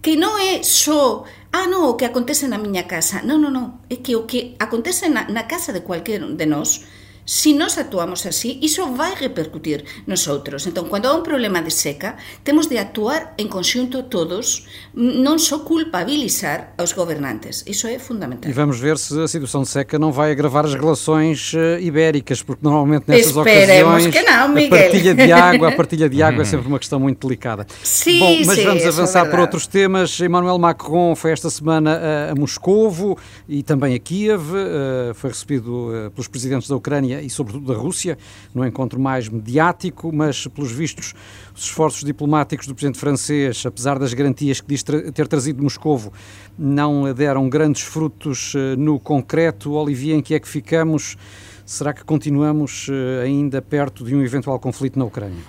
que 0.01 0.17
non 0.17 0.41
é 0.41 0.65
só 0.65 1.21
ah, 1.53 1.69
non, 1.69 1.85
o 1.85 1.93
que 1.93 2.09
acontece 2.09 2.49
na 2.49 2.57
miña 2.57 2.89
casa. 2.89 3.21
Non, 3.21 3.37
non, 3.37 3.53
non, 3.53 3.65
é 3.85 4.01
que 4.01 4.17
o 4.17 4.25
que 4.25 4.57
acontece 4.57 5.05
na, 5.05 5.29
na 5.29 5.45
casa 5.45 5.69
de 5.69 5.85
cualquier 5.85 6.25
de 6.25 6.47
nós, 6.49 6.81
Si 7.25 7.53
nós 7.53 7.77
actuamos 7.77 8.25
así, 8.25 8.57
iso 8.61 8.91
vai 8.93 9.13
repercutir 9.15 9.85
nos 10.07 10.27
outros. 10.27 10.65
Entón, 10.65 10.89
cando 10.89 11.07
há 11.07 11.13
un 11.13 11.21
problema 11.21 11.61
de 11.61 11.69
seca, 11.69 12.17
temos 12.43 12.67
de 12.67 12.81
actuar 12.81 13.37
en 13.37 13.47
conxunto 13.47 14.09
todos, 14.09 14.65
non 14.97 15.37
só 15.37 15.61
culpabilizar 15.61 16.73
aos 16.81 16.97
gobernantes. 16.97 17.61
Iso 17.69 17.85
é 17.85 18.01
fundamental. 18.01 18.49
E 18.49 18.53
vamos 18.53 18.81
ver 18.81 18.97
se 18.97 19.13
a 19.21 19.29
situação 19.29 19.61
de 19.61 19.69
seca 19.69 20.01
não 20.01 20.09
vai 20.09 20.33
agravar 20.33 20.65
as 20.65 20.73
relações 20.73 21.53
uh, 21.53 21.77
ibéricas, 21.77 22.41
porque 22.41 22.65
normalmente 22.65 23.05
nessas 23.05 23.35
Esperemos 23.35 24.05
ocasiões 24.05 24.15
que 24.15 24.21
não, 24.25 24.49
Miguel. 24.49 24.73
a 24.73 24.81
partilha 24.81 25.13
de 25.13 25.31
água, 25.31 25.67
a 25.69 25.71
partilha 25.71 26.09
de 26.09 26.23
água 26.23 26.41
é 26.41 26.45
sempre 26.45 26.67
uma 26.67 26.79
questão 26.79 26.99
muito 26.99 27.27
delicada. 27.27 27.67
Sim, 27.83 28.19
Bom, 28.19 28.37
mas 28.45 28.57
sim, 28.57 28.65
vamos 28.65 28.83
é 28.83 28.87
avançar 28.87 29.27
é 29.27 29.29
para 29.29 29.41
outros 29.41 29.67
temas. 29.67 30.19
Emmanuel 30.19 30.57
Macron 30.57 31.15
foi 31.15 31.31
esta 31.31 31.49
semana 31.49 32.31
a, 32.31 32.35
Moscovo 32.35 33.17
e 33.47 33.61
também 33.61 33.93
a 33.93 33.99
Kiev, 33.99 34.41
uh, 34.41 35.13
foi 35.13 35.29
recebido 35.29 35.89
uh, 35.89 36.11
pelos 36.11 36.27
presidentes 36.27 36.67
da 36.67 36.75
Ucrânia 36.75 37.10
e, 37.19 37.29
sobretudo, 37.29 37.73
da 37.73 37.79
Rússia, 37.79 38.17
no 38.53 38.63
encontro 38.65 38.99
mais 38.99 39.27
mediático, 39.27 40.11
mas, 40.13 40.45
pelos 40.45 40.71
vistos, 40.71 41.15
os 41.55 41.63
esforços 41.63 42.03
diplomáticos 42.03 42.67
do 42.67 42.75
presidente 42.75 42.99
francês, 42.99 43.65
apesar 43.65 43.97
das 43.97 44.13
garantias 44.13 44.61
que 44.61 44.67
diz 44.67 44.83
ter 44.83 45.27
trazido 45.27 45.63
Moscovo, 45.63 46.13
não 46.57 47.11
deram 47.13 47.49
grandes 47.49 47.81
frutos 47.81 48.53
eh, 48.55 48.75
no 48.75 48.99
concreto. 48.99 49.71
Olivier, 49.71 50.15
em 50.15 50.21
que 50.21 50.35
é 50.35 50.39
que 50.39 50.47
ficamos? 50.47 51.17
Será 51.65 51.93
que 51.93 52.03
continuamos 52.03 52.87
eh, 52.89 53.23
ainda 53.23 53.61
perto 53.61 54.03
de 54.05 54.15
um 54.15 54.21
eventual 54.21 54.59
conflito 54.59 54.99
na 54.99 55.05
Ucrânia? 55.05 55.41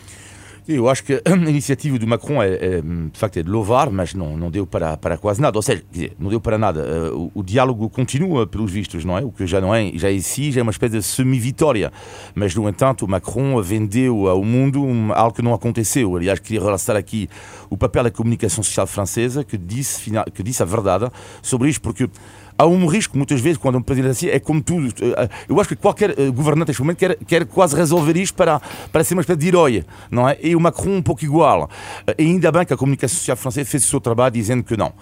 Eu 0.66 0.88
acho 0.88 1.02
que 1.02 1.14
a 1.14 1.30
iniciativa 1.48 1.98
do 1.98 2.06
Macron 2.06 2.42
é, 2.42 2.54
é, 2.54 2.80
de 2.80 3.18
facto 3.18 3.38
é 3.38 3.42
de 3.42 3.50
louvar, 3.50 3.90
mas 3.90 4.14
não, 4.14 4.36
não 4.36 4.50
deu 4.50 4.64
para, 4.64 4.96
para 4.96 5.18
quase 5.18 5.40
nada. 5.40 5.58
Ou 5.58 5.62
seja, 5.62 5.82
dizer, 5.90 6.14
não 6.18 6.30
deu 6.30 6.40
para 6.40 6.56
nada. 6.56 7.12
O, 7.14 7.30
o, 7.34 7.42
diálogo 7.42 7.90
continua, 7.90 8.46
pelos 8.46 8.70
vistos, 8.70 9.04
não 9.04 9.18
é? 9.18 9.24
O 9.24 9.32
que 9.32 9.46
já 9.46 9.60
não 9.60 9.74
é, 9.74 9.90
já 9.94 10.12
é 10.12 10.18
si, 10.20 10.52
já 10.52 10.60
é 10.60 10.62
uma 10.62 10.70
espécie 10.70 10.96
de 10.96 11.02
semi-vitória. 11.02 11.92
Mas, 12.34 12.54
no 12.54 12.68
entanto, 12.68 13.04
o 13.04 13.08
Macron 13.08 13.60
vendeu 13.60 14.28
ao 14.28 14.44
mundo 14.44 14.86
algo 15.14 15.34
que 15.34 15.42
não 15.42 15.52
aconteceu. 15.52 16.14
Aliás, 16.16 16.38
queria 16.38 16.60
relatar 16.60 16.96
aqui 16.96 17.28
o 17.68 17.76
papel 17.76 18.04
da 18.04 18.10
comunicação 18.10 18.62
social 18.62 18.86
francesa, 18.86 19.42
que 19.42 19.58
disse, 19.58 20.12
que 20.32 20.42
disse 20.42 20.62
a 20.62 20.66
verdade 20.66 21.10
sobre 21.42 21.70
isto, 21.70 21.80
porque 21.80 22.08
há 22.62 22.66
um 22.66 22.86
risco, 22.86 23.16
muitas 23.16 23.40
vezes, 23.40 23.58
quando 23.58 23.76
um 23.78 23.82
presidente 23.82 24.12
assim, 24.12 24.28
é 24.28 24.38
como 24.38 24.62
tudo. 24.62 24.86
eh, 25.02 25.28
Eu 25.48 25.58
acho 25.60 25.68
que 25.68 25.76
qualquer 25.76 26.10
eh, 26.18 26.30
governante 26.30 26.68
neste 26.68 26.80
momento 26.82 26.98
quer, 26.98 27.16
quer 27.26 27.44
quase 27.46 27.74
resolver 27.76 28.16
isto 28.16 28.34
para, 28.34 28.60
para 28.92 29.02
ser 29.04 29.14
uma 29.14 29.20
espécie 29.22 29.40
de 29.40 29.48
herói, 29.48 29.84
não 30.10 30.28
é? 30.28 30.38
E 30.42 30.54
o 30.54 30.60
Macron 30.60 30.96
um 30.96 31.02
pouco 31.02 31.24
igual. 31.24 31.68
Eh, 32.06 32.14
E 32.18 32.24
ainda 32.26 32.50
bem 32.52 32.64
que 32.64 32.72
a 32.72 32.76
comunicação 32.76 33.18
social 33.18 33.36
francesa 33.36 33.68
fez 33.68 33.84
o 33.84 33.88
seu 33.88 34.00
trabalho 34.00 34.32
dizendo 34.32 34.62
que 34.62 34.76
não. 34.76 34.92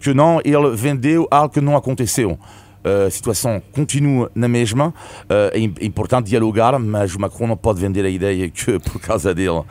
Que 0.00 0.12
não, 0.12 0.40
ele 0.44 0.74
vendeu 0.76 1.26
algo 1.30 1.48
que 1.54 1.60
não 1.60 1.76
aconteceu. 1.76 2.38
A 2.82 3.10
situação 3.10 3.60
continua 3.72 4.30
na 4.34 4.48
mesma. 4.48 4.94
É 5.28 5.58
é 5.60 5.84
importante 5.84 6.28
dialogar, 6.30 6.78
mas 6.78 7.14
o 7.14 7.20
Macron 7.20 7.46
não 7.46 7.56
pode 7.56 7.78
vender 7.78 8.04
a 8.06 8.08
ideia 8.08 8.48
que 8.48 8.78
por 8.88 8.98
causa 9.00 9.34
dele 9.34 9.62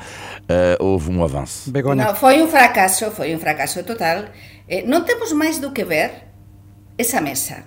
houve 0.79 1.09
um 1.11 1.23
avanço. 1.23 1.71
No, 1.73 2.15
foi 2.15 2.41
un 2.41 2.47
fracaso, 2.47 3.09
foi 3.11 3.33
un 3.33 3.39
fracaso 3.39 3.83
total. 3.83 4.29
Non 4.85 5.01
temos 5.09 5.33
máis 5.33 5.57
do 5.57 5.73
que 5.73 5.81
ver 5.83 6.28
esa 6.99 7.23
mesa. 7.23 7.63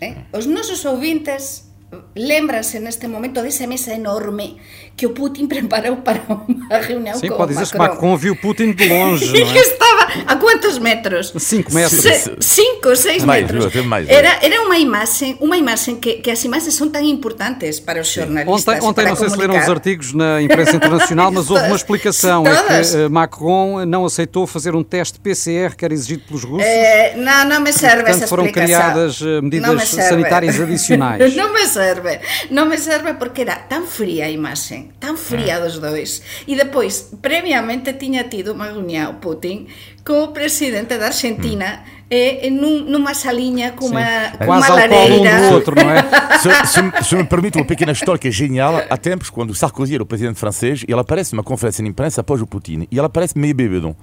Eh? 0.00 0.16
Os 0.32 0.48
nosos 0.48 0.88
ouvintes 0.88 1.68
lembranse 2.16 2.80
neste 2.80 3.04
momento 3.12 3.44
desa 3.44 3.68
mesa 3.68 3.92
enorme 3.92 4.56
que 5.00 5.06
o 5.06 5.10
Putin 5.16 5.46
preparou 5.48 5.96
para 6.04 6.20
unha 6.44 6.76
reunião 6.78 7.16
Sim, 7.16 7.28
com 7.32 7.36
pode 7.40 7.52
o 7.52 7.54
dizer-se 7.54 7.72
que 7.72 7.78
Macron. 7.78 8.16
Viu 8.20 8.36
Putin 8.36 8.72
de 8.72 8.84
longe, 8.86 9.32
E 9.34 9.40
não 9.44 9.52
que 9.52 9.58
é? 9.58 9.62
estaba 9.62 10.04
a 10.26 10.36
quantos 10.36 10.76
metros? 10.78 11.32
Cinco 11.38 11.72
metros. 11.72 12.00
Se, 12.04 12.36
cinco, 12.40 12.94
seis 12.96 13.24
Mais, 13.24 13.50
metros. 13.50 13.72
mais. 13.86 14.06
Era, 14.08 14.38
era 14.44 14.60
unha 14.68 14.76
imaxe, 14.78 15.36
unha 15.40 15.56
imaxe 15.56 15.94
que, 15.96 16.20
que 16.20 16.30
as 16.30 16.44
imaxes 16.44 16.74
son 16.76 16.92
tan 16.92 17.00
importantes 17.08 17.80
para 17.80 18.00
os 18.04 18.12
jornalistas. 18.12 18.60
Ontem, 18.68 18.76
ontem 18.84 19.02
para 19.08 19.10
não 19.10 19.16
sei 19.16 19.30
se 19.30 19.36
leram 19.40 19.54
os 19.56 19.64
comunicar. 19.64 19.72
artigos 19.72 20.12
na 20.12 20.42
imprensa 20.42 20.76
internacional, 20.76 21.32
mas 21.32 21.48
houve 21.48 21.64
uma 21.64 21.76
explicação. 21.80 22.44
É 22.44 22.52
que 22.84 22.96
eh, 22.96 23.08
Macron 23.08 23.86
não 23.88 24.04
aceitou 24.04 24.44
fazer 24.46 24.74
um 24.76 24.82
teste 24.84 25.18
PCR 25.18 25.72
que 25.74 25.84
era 25.84 25.94
exigido 25.94 26.24
pelos 26.28 26.44
russos. 26.44 26.66
Eh, 26.66 27.14
não, 27.16 27.48
não 27.48 27.60
me 27.64 27.72
serve 27.72 28.02
Portanto, 28.04 28.16
essa 28.20 28.26
foram 28.28 28.44
explicação. 28.44 28.76
criadas, 28.92 29.22
eh, 29.22 29.40
medidas 29.40 29.88
sanitárias 29.88 30.60
adicionais. 30.60 31.34
não 31.34 31.52
me 31.54 31.64
serve. 31.66 32.20
Não 32.50 32.66
me 32.66 32.76
serve 32.76 33.14
porque 33.14 33.40
era 33.42 33.56
tan 33.56 33.86
fría 33.86 34.26
a 34.26 34.30
imaxe, 34.30 34.89
tan 34.98 35.16
fría 35.16 35.56
Ah. 35.56 35.68
dois. 35.68 36.22
E 36.46 36.56
depois, 36.56 37.14
previamente, 37.22 37.92
tiña 37.94 38.28
tido 38.28 38.52
unha 38.56 38.72
reunião 38.72 39.20
Putin 39.20 39.68
co 40.04 40.32
presidente 40.32 40.98
da 40.98 41.06
Argentina 41.12 41.84
e 42.10 42.50
num, 42.50 42.82
numa 42.90 43.14
salinha 43.14 43.72
cunha, 43.72 44.34
cunha 44.34 44.46
Quase 44.46 44.66
ao 44.72 44.78
colo 44.78 44.82
um 44.82 45.22
lareira. 45.22 45.48
do 45.48 45.54
outro, 45.54 45.74
não 45.76 45.90
é? 45.90 46.02
se, 46.42 46.50
se, 46.72 46.82
me- 46.82 46.92
se 47.04 47.14
me 47.14 47.24
permite 47.24 47.56
uma 47.56 47.64
pequena 47.64 47.92
história 47.92 48.18
que 48.18 48.26
é 48.26 48.30
genial, 48.32 48.82
há 48.90 48.96
tempos, 48.96 49.30
quando 49.30 49.54
Sarkozy 49.54 49.94
era 49.94 50.02
o 50.02 50.06
presidente 50.06 50.38
francês, 50.38 50.82
ele 50.88 50.98
aparece 50.98 51.32
numa 51.34 51.44
conferência 51.44 51.84
de 51.84 51.88
imprensa 51.88 52.20
após 52.22 52.42
o 52.42 52.46
Putin, 52.48 52.88
e 52.90 52.98
ele 52.98 53.06
aparece 53.06 53.38
meio 53.38 53.54
bêbado. 53.54 53.94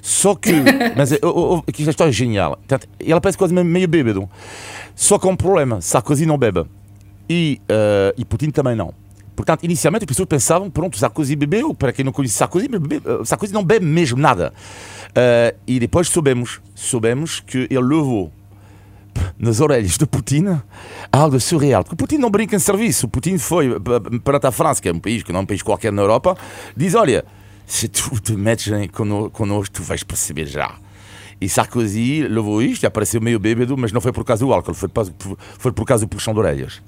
Só 0.00 0.34
que, 0.34 0.52
mas 0.96 1.10
é, 1.12 1.18
oh, 1.22 1.58
oh, 1.58 1.62
aqui 1.68 1.82
esta 1.82 1.90
história 1.90 2.10
é 2.10 2.12
genial. 2.14 2.58
Ele 3.00 3.12
aparece 3.12 3.36
quase 3.38 3.52
meio 3.54 3.88
bêbado. 3.88 4.28
Só 4.94 5.18
que 5.18 5.26
há 5.26 5.30
um 5.30 5.36
problema: 5.36 5.80
Sarkozy 5.80 6.26
não 6.26 6.38
bebe. 6.38 6.64
E, 7.28 7.60
eh, 7.68 8.14
e 8.18 8.24
Putin 8.24 8.50
também 8.50 8.74
não. 8.76 8.92
Portanto, 9.34 9.64
inicialmente 9.64 10.04
as 10.04 10.08
pessoas 10.08 10.28
pensavam, 10.28 10.70
pronto, 10.70 10.96
Sarkozy 10.98 11.34
bebeu, 11.36 11.74
para 11.74 11.92
quem 11.92 12.04
não 12.04 12.12
conhece 12.12 12.34
Sarkozy, 12.34 12.68
bebe- 12.68 13.02
eh, 13.04 13.24
Sarkozy 13.24 13.52
não 13.52 13.64
bebe 13.64 13.84
mesmo 13.86 14.18
nada. 14.18 14.52
Eh, 15.14 15.54
e 15.66 15.80
depois 15.80 16.08
soubemos, 16.08 16.60
soubemos 16.74 17.40
que 17.40 17.66
ele 17.70 17.80
levou 17.80 18.30
nas 19.38 19.60
orelhas 19.60 19.96
de 19.98 20.06
Putin 20.06 20.60
algo 21.10 21.38
surreal. 21.40 21.82
Porque 21.84 21.96
Putin 21.96 22.18
não 22.18 22.30
brinca 22.30 22.56
em 22.56 22.58
serviço. 22.58 23.08
Putin 23.08 23.38
foi 23.38 23.78
p- 23.78 24.18
perante 24.20 24.46
a 24.46 24.50
França, 24.52 24.80
que 24.80 24.88
é 24.88 24.92
um 24.92 24.98
país 24.98 25.22
que 25.22 25.32
não 25.32 25.40
é 25.40 25.42
um 25.42 25.46
país 25.46 25.62
qualquer 25.62 25.92
na 25.92 26.02
Europa, 26.02 26.36
diz: 26.76 26.94
Olha, 26.94 27.24
se 27.66 27.88
tu 27.88 28.18
te 28.20 28.32
metes 28.32 28.70
connosco, 29.32 29.74
tu 29.74 29.82
vais 29.82 30.02
perceber 30.02 30.46
já. 30.46 30.74
E 31.40 31.48
Sarkozy 31.48 32.22
levou 32.28 32.62
isto 32.62 32.84
e 32.84 32.86
apareceu 32.86 33.20
meio 33.20 33.38
bêbado, 33.40 33.76
mas 33.76 33.92
não 33.92 34.00
foi 34.00 34.12
por 34.12 34.24
causa 34.24 34.44
do 34.44 34.52
álcool, 34.52 34.74
foi 34.74 34.88
por, 34.88 35.06
foi 35.58 35.72
por 35.72 35.84
causa 35.84 36.04
do 36.06 36.08
puxão 36.08 36.32
de 36.32 36.38
orelhas. 36.40 36.80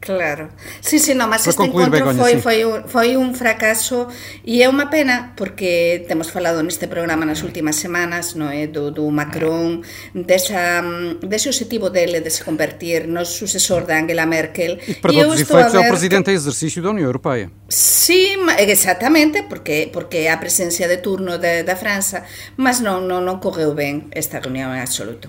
Claro. 0.00 0.50
Sí, 0.80 0.98
sí, 0.98 1.14
no, 1.14 1.26
mas 1.26 1.46
este 1.46 1.56
concluir, 1.56 1.88
encontro 1.88 2.14
Begoña, 2.14 2.22
foi, 2.22 2.34
sí. 2.34 2.40
foi, 2.40 2.64
un, 2.64 2.88
foi 2.88 3.16
un 3.16 3.34
fracaso 3.34 4.06
e 4.46 4.62
é 4.62 4.70
unha 4.70 4.86
pena 4.86 5.34
porque 5.34 6.06
temos 6.06 6.30
falado 6.30 6.62
neste 6.62 6.86
programa 6.86 7.26
nas 7.26 7.42
últimas 7.42 7.74
semanas 7.74 8.38
no 8.38 8.46
é? 8.46 8.70
Do, 8.70 8.94
do 8.94 9.10
Macron 9.10 9.82
desa, 10.14 10.80
mm, 10.86 11.26
dese 11.26 11.50
objetivo 11.50 11.90
dele 11.90 12.22
de 12.22 12.30
se 12.30 12.46
convertir 12.46 13.10
no 13.10 13.26
sucesor 13.26 13.90
de 13.90 13.98
Angela 13.98 14.22
Merkel 14.22 14.78
e 14.86 14.94
para 15.02 15.10
todos 15.10 15.34
os 15.34 15.42
efeitos 15.42 15.74
é 15.74 15.82
o 15.82 15.90
presidente 15.90 16.30
que... 16.30 16.38
exercício 16.38 16.78
da 16.78 16.94
Unión 16.94 17.10
Europeia 17.10 17.50
Sí, 17.66 18.38
exactamente 18.56 19.42
porque, 19.42 19.90
porque 19.92 20.30
a 20.30 20.38
presencia 20.38 20.86
de 20.86 21.02
turno 21.02 21.42
de, 21.42 21.66
da 21.66 21.74
França 21.74 22.22
mas 22.54 22.78
non, 22.78 23.10
non, 23.10 23.26
non 23.26 23.42
correu 23.42 23.74
ben 23.74 24.06
esta 24.14 24.38
reunión 24.38 24.70
en 24.70 24.78
absoluto 24.78 25.26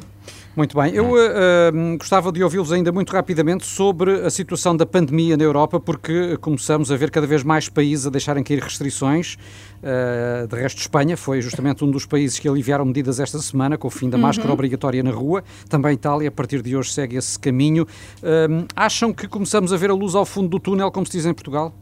Muito 0.60 0.78
bem. 0.78 0.94
Eu 0.94 1.18
eh, 1.18 1.72
gostava 1.98 2.34
de 2.34 2.44
ouvi-los 2.44 2.74
ainda 2.74 2.92
muito 2.92 3.13
rapidamente 3.13 3.66
sobre 3.66 4.25
a 4.25 4.30
situação 4.30 4.75
da 4.75 4.86
pandemia 4.86 5.38
na 5.38 5.44
Europa, 5.46 5.80
porque 5.80 6.36
começamos 6.42 6.92
a 6.92 6.98
ver 6.98 7.10
cada 7.12 7.25
vez 7.25 7.44
mais 7.44 7.70
países 7.70 8.06
a 8.06 8.10
deixarem 8.10 8.44
cair 8.44 8.62
restrições. 8.62 9.38
Eh, 9.82 10.46
de 10.50 10.56
resto, 10.58 10.80
Espanha 10.80 11.16
foi 11.16 11.42
justamente 11.42 11.86
um 11.86 11.89
dos 11.89 12.06
países 12.06 12.38
que 12.38 12.50
aliviaram 12.50 12.84
medidas 12.84 13.22
esta 13.22 13.39
semana, 13.39 13.78
com 13.78 13.88
o 13.88 13.89
fim 13.89 14.10
da 14.10 14.18
máscara 14.18 14.51
obrigatória 14.51 15.01
na 15.01 15.12
rua. 15.12 15.46
Também 15.70 15.94
Itália, 15.94 16.28
a 16.28 16.32
partir 16.32 16.62
de 16.62 16.75
hoje, 16.75 16.92
segue 16.92 17.16
esse 17.16 17.39
caminho. 17.39 17.88
Eh, 18.22 18.48
acham 18.75 19.13
que 19.13 19.30
começamos 19.30 19.72
a 19.72 19.78
ver 19.78 19.92
a 19.92 19.94
luz 19.94 20.13
ao 20.13 20.25
fundo 20.25 20.50
do 20.50 20.60
túnel, 20.60 20.92
como 20.92 21.06
se 21.06 21.13
diz 21.13 21.25
em 21.25 21.34
Portugal? 21.34 21.74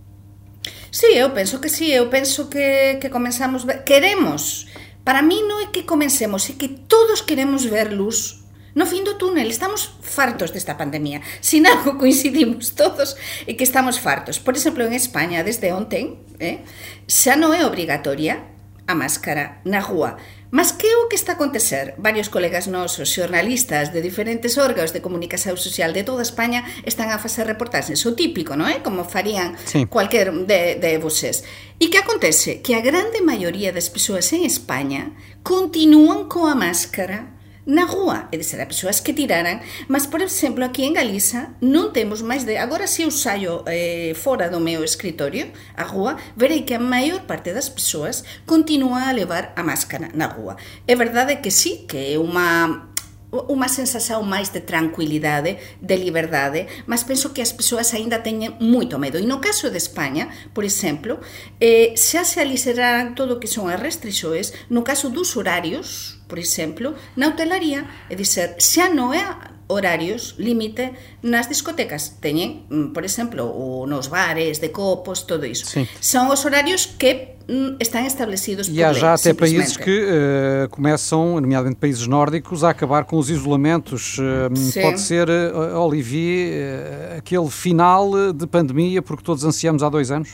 Sí, 0.91 1.17
eu 1.17 1.31
penso 1.31 1.59
que 1.59 1.67
sí, 1.67 1.91
eu 1.91 2.09
penso 2.09 2.47
que, 2.47 2.99
que 3.01 3.09
comenzamos 3.09 3.63
ver, 3.63 3.83
queremos, 3.83 4.67
para 5.03 5.23
mí 5.23 5.41
non 5.47 5.65
é 5.65 5.65
que 5.65 5.81
comencemos, 5.81 6.47
é 6.47 6.53
que 6.53 6.67
todos 6.85 7.21
queremos 7.21 7.65
ver 7.65 7.91
luz 7.91 8.45
no 8.77 8.85
fin 8.85 9.01
do 9.01 9.17
túnel, 9.17 9.49
estamos 9.49 9.97
fartos 10.05 10.53
desta 10.53 10.77
pandemia. 10.77 11.25
Sin 11.41 11.65
algo 11.65 11.97
coincidimos 12.01 12.77
todos 12.77 13.17
e 13.49 13.57
que 13.57 13.65
estamos 13.65 13.97
fartos. 13.97 14.37
Por 14.37 14.53
exemplo, 14.53 14.85
en 14.85 14.93
España, 14.93 15.41
desde 15.41 15.73
ontem, 15.73 16.21
eh, 16.37 16.61
xa 17.09 17.33
non 17.33 17.57
é 17.57 17.65
obrigatoria 17.65 18.45
a 18.85 18.93
máscara 18.93 19.65
na 19.65 19.81
rúa. 19.81 20.21
Mas 20.53 20.71
que 20.71 20.87
é 20.87 20.95
o 20.95 21.09
que 21.09 21.17
está 21.17 21.33
a 21.33 21.35
acontecer? 21.35 21.97
Varios 21.97 22.29
colegas 22.29 22.69
nosos, 22.69 23.09
xornalistas 23.09 23.91
de 23.91 23.99
diferentes 23.99 24.61
órganos 24.61 24.93
de 24.93 25.01
comunicación 25.01 25.57
social 25.57 25.91
de 25.91 26.05
toda 26.05 26.21
España 26.21 26.63
están 26.85 27.09
a 27.09 27.17
facer 27.17 27.49
reportaxes, 27.49 28.05
o 28.05 28.13
típico, 28.13 28.53
non 28.53 28.69
é? 28.69 28.85
Como 28.85 29.09
farían 29.09 29.57
sí. 29.65 29.89
cualquier 29.89 30.29
de, 30.45 30.77
de 30.77 31.01
voces. 31.01 31.41
E 31.81 31.89
que 31.89 31.97
acontece? 31.97 32.61
Que 32.61 32.77
a 32.77 32.85
grande 32.85 33.25
maioría 33.25 33.73
das 33.73 33.89
persoas 33.89 34.29
en 34.37 34.45
España 34.45 35.17
continúan 35.41 36.29
coa 36.29 36.53
máscara 36.53 37.36
na 37.67 37.83
rúa, 37.83 38.31
e 38.31 38.39
dizer, 38.39 38.63
a 38.63 38.65
persoas 38.65 39.03
que 39.03 39.11
tiraran, 39.11 39.59
mas, 39.91 40.07
por 40.07 40.23
exemplo, 40.23 40.63
aquí 40.63 40.87
en 40.87 40.95
Galiza 40.95 41.51
non 41.59 41.91
temos 41.91 42.23
máis 42.23 42.47
de... 42.47 42.55
Agora, 42.55 42.87
se 42.87 43.03
eu 43.03 43.11
saio 43.11 43.67
eh, 43.67 44.15
fora 44.15 44.47
do 44.47 44.63
meu 44.63 44.87
escritorio, 44.87 45.51
a 45.75 45.83
rúa, 45.83 46.15
verei 46.39 46.63
que 46.63 46.73
a 46.73 46.79
maior 46.79 47.27
parte 47.27 47.51
das 47.51 47.67
persoas 47.67 48.23
continúa 48.47 49.11
a 49.11 49.13
levar 49.13 49.51
a 49.59 49.61
máscara 49.67 50.07
na 50.15 50.31
rúa. 50.31 50.55
É 50.87 50.95
verdade 50.95 51.43
que 51.43 51.51
sí, 51.51 51.83
que 51.83 52.15
é 52.15 52.17
unha 52.17 52.87
unha 53.31 53.67
sensación 53.67 54.23
máis 54.23 54.55
de 54.55 54.63
tranquilidade, 54.63 55.59
de 55.83 55.95
liberdade, 55.99 56.71
mas 56.87 57.03
penso 57.03 57.35
que 57.35 57.43
as 57.43 57.51
persoas 57.51 57.91
aínda 57.91 58.23
teñen 58.23 58.55
moito 58.63 58.95
medo. 58.95 59.19
E 59.19 59.27
no 59.27 59.43
caso 59.43 59.67
de 59.67 59.79
España, 59.79 60.31
por 60.55 60.63
exemplo, 60.63 61.19
eh, 61.59 61.91
xa 61.99 62.23
se 62.23 62.39
aliseraran 62.39 63.19
todo 63.19 63.35
o 63.35 63.39
que 63.43 63.51
son 63.51 63.67
as 63.67 63.83
restrições, 63.83 64.55
no 64.71 64.87
caso 64.87 65.11
dos 65.11 65.35
horarios, 65.35 66.19
por 66.31 66.39
exemplo, 66.39 66.95
na 67.19 67.35
hotelaría, 67.35 67.83
é 68.07 68.15
dizer, 68.15 68.55
xa 68.63 68.87
non 68.87 69.11
é 69.11 69.23
horarios 69.67 70.35
límite 70.37 70.93
nas 71.21 71.47
discotecas. 71.47 72.17
Teñen, 72.19 72.65
mm, 72.69 72.93
por 72.93 73.03
exemplo, 73.03 73.45
o 73.45 73.85
nos 73.85 74.07
bares 74.07 74.59
de 74.59 74.71
copos, 74.71 75.27
todo 75.27 75.45
iso. 75.45 75.65
Sim. 75.65 75.87
Son 75.99 76.31
os 76.31 76.45
horarios 76.45 76.87
que 76.97 77.35
mm, 77.47 77.77
están 77.79 78.05
establecidos 78.07 78.69
E 78.69 78.83
há 78.83 78.93
já 78.93 79.13
até 79.13 79.33
países 79.33 79.75
que 79.75 79.91
eh, 80.07 80.67
começam, 80.71 81.39
nomeadamente 81.39 81.79
países 81.79 82.07
nórdicos, 82.07 82.63
a 82.63 82.69
acabar 82.71 83.03
com 83.05 83.17
os 83.17 83.29
isolamentos. 83.29 84.15
Sim. 84.15 84.81
pode 84.81 84.99
ser, 85.01 85.27
eh, 85.29 85.51
Olivier, 85.75 87.17
aquele 87.17 87.49
final 87.49 88.33
de 88.33 88.47
pandemia, 88.47 89.01
porque 89.01 89.23
todos 89.23 89.43
ansiamos 89.43 89.83
há 89.83 89.89
dois 89.89 90.11
anos? 90.11 90.29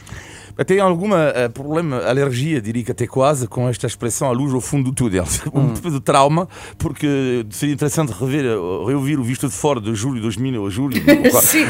Tem 0.65 0.79
algum 0.79 1.09
uh, 1.11 1.49
problema, 1.51 1.97
alergia, 2.03 2.61
diria 2.61 2.83
que 2.83 2.91
até 2.91 3.07
quase, 3.07 3.47
com 3.47 3.67
esta 3.67 3.87
expressão 3.87 4.27
a 4.27 4.31
luz 4.31 4.53
ao 4.53 4.61
fundo 4.61 4.91
do 4.91 4.95
túnel. 4.95 5.25
Um 5.53 5.73
tipo 5.73 5.91
de 5.91 5.99
trauma, 5.99 6.47
porque 6.77 7.45
seria 7.51 7.73
interessante 7.73 8.11
rever, 8.11 8.57
uh, 8.57 8.85
reouvir 8.85 9.19
o 9.19 9.23
visto 9.23 9.47
de 9.47 9.53
fora 9.53 9.79
de 9.79 9.93
julho 9.93 10.15
de 10.15 10.21
2000 10.21 10.61
ou 10.61 10.69
julho. 10.69 11.01
Sim. 11.41 11.63
Uh, 11.63 11.69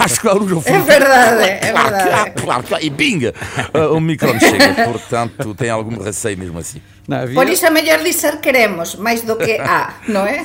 acho 0.00 0.20
que 0.20 0.28
a 0.28 0.32
luz 0.32 0.52
ao 0.52 0.60
fundo 0.60 0.76
É 0.76 0.80
verdade, 0.80 1.42
é 1.42 1.72
verdade. 1.72 2.10
Claro, 2.10 2.32
claro, 2.42 2.62
claro, 2.64 2.84
e 2.84 2.90
binga! 2.90 3.34
Uh, 3.74 3.94
o 3.94 4.00
microne 4.00 4.40
chega, 4.40 4.84
portanto 4.84 5.54
tem 5.54 5.70
algum 5.70 6.02
receio 6.02 6.38
mesmo 6.38 6.58
assim. 6.58 6.80
Não, 7.08 7.18
havia, 7.18 7.34
Por 7.34 7.48
iso 7.48 7.66
é 7.66 7.70
mellor 7.70 8.02
dizer 8.02 8.40
queremos, 8.40 8.96
máis 8.96 9.22
do 9.22 9.36
que 9.36 9.52
a, 9.60 9.94
non 10.08 10.26
é? 10.26 10.42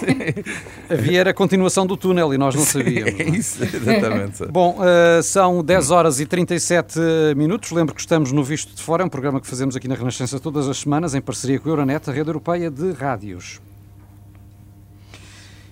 havia 0.90 1.20
era 1.22 1.32
a 1.32 1.34
continuação 1.34 1.88
do 1.88 1.98
túnel 1.98 2.34
e 2.34 2.38
nós 2.38 2.54
não 2.54 2.64
sabíamos. 2.64 3.20
É 3.20 3.24
isso, 3.34 3.64
exatamente. 3.64 4.46
Bom, 4.52 4.78
eh, 4.84 5.22
são 5.24 5.64
10 5.64 5.90
horas 5.90 6.20
e 6.20 6.26
37 6.26 7.00
minutos. 7.36 7.72
Lembro 7.72 7.96
que 7.96 8.02
estamos 8.02 8.32
no 8.32 8.44
Visto 8.44 8.76
de 8.76 8.82
Fora, 8.82 9.02
é 9.02 9.06
um 9.06 9.10
programa 9.10 9.42
que 9.42 9.48
fazemos 9.48 9.76
aqui 9.76 9.88
na 9.88 9.96
Renascença 9.96 10.40
todas 10.40 10.70
as 10.70 10.78
semanas, 10.78 11.16
em 11.16 11.22
parceria 11.22 11.60
com 11.60 11.68
a 11.68 11.72
Euronet, 11.72 12.08
a 12.10 12.14
rede 12.14 12.30
europeia 12.30 12.70
de 12.70 12.92
rádios. 12.92 13.60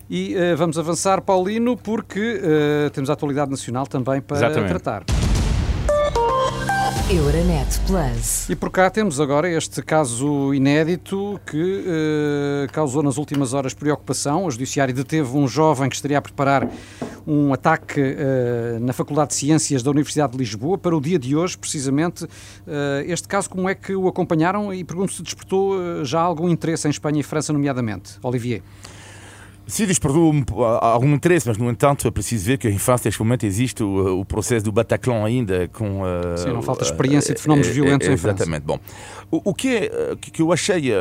E 0.10 0.36
uh, 0.36 0.58
vamos 0.58 0.79
avançar, 0.79 1.22
Paulino, 1.22 1.77
porque 1.77 2.41
uh, 2.41 2.89
temos 2.89 3.12
a 3.12 3.13
atualidade 3.13 3.51
nacional 3.51 3.86
também 3.86 4.19
para 4.22 4.38
Exatamente. 4.38 4.69
tratar. 4.69 5.03
Euronet 7.12 7.80
Plus. 7.88 8.48
E 8.48 8.56
por 8.56 8.70
cá 8.70 8.88
temos 8.88 9.20
agora 9.20 9.50
este 9.50 9.82
caso 9.82 10.54
inédito 10.54 11.42
que 11.44 11.58
uh, 11.58 12.72
causou 12.72 13.01
nas 13.01 13.18
últimas 13.18 13.51
horas 13.51 13.74
preocupação. 13.74 14.46
O 14.46 14.51
Judiciário 14.51 14.94
deteve 14.94 15.36
um 15.36 15.48
jovem 15.48 15.89
que 15.89 15.96
estaria 15.96 16.20
a 16.20 16.22
preparar 16.22 16.70
um 17.25 17.51
ataque 17.51 18.00
uh, 18.00 18.80
na 18.80 18.94
Faculdade 18.94 19.30
de 19.30 19.38
Ciências 19.38 19.82
da 19.82 19.89
Universidade 19.89 20.34
de 20.34 20.38
Lisboa 20.38 20.78
para 20.78 20.96
o 20.96 21.01
dia 21.01 21.18
de 21.18 21.36
hoje, 21.36 21.58
precisamente. 21.58 22.25
Uh, 22.25 22.30
este 23.08 23.28
caso, 23.28 23.50
como 23.50 23.68
é 23.68 23.74
que 23.74 23.96
o 23.96 24.08
acompanharam? 24.08 24.72
E 24.72 24.84
pergunto 24.84 25.12
se 25.12 25.24
despertou 25.24 26.06
já 26.06 26.22
algum 26.22 26.48
interesse 26.48 26.88
em 26.88 26.92
Espanha 26.92 27.20
e 27.20 27.24
França, 27.24 27.51
nomeadamente. 27.51 28.20
Olivier. 28.22 28.62
Sim, 29.69 29.85
despertou 29.85 30.33
algum 30.81 31.13
interesse, 31.13 31.47
mas 31.47 31.57
no 31.57 31.69
entanto 31.69 32.07
é 32.07 32.11
preciso 32.11 32.43
ver 32.43 32.57
que 32.57 32.67
em 32.67 32.79
França 32.79 33.03
neste 33.05 33.21
momento 33.21 33.45
existe 33.45 33.83
o, 33.83 34.19
o 34.19 34.25
processo 34.25 34.65
do 34.65 34.71
Bataclan 34.71 35.23
ainda 35.23 35.67
com... 35.67 36.01
Uh, 36.01 36.38
Sim, 36.38 36.49
não 36.49 36.61
falta 36.63 36.83
experiência 36.83 37.35
de 37.35 37.41
fenómenos 37.41 37.69
uh, 37.69 37.73
violentos 37.73 38.07
uh, 38.07 38.11
em 38.11 38.17
França. 38.17 38.43
Exatamente. 38.43 38.63
Bom, 38.63 38.79
o, 39.29 39.51
o 39.51 39.53
que, 39.53 39.75
é, 39.75 40.15
que 40.19 40.41
eu 40.41 40.51
achei 40.51 40.91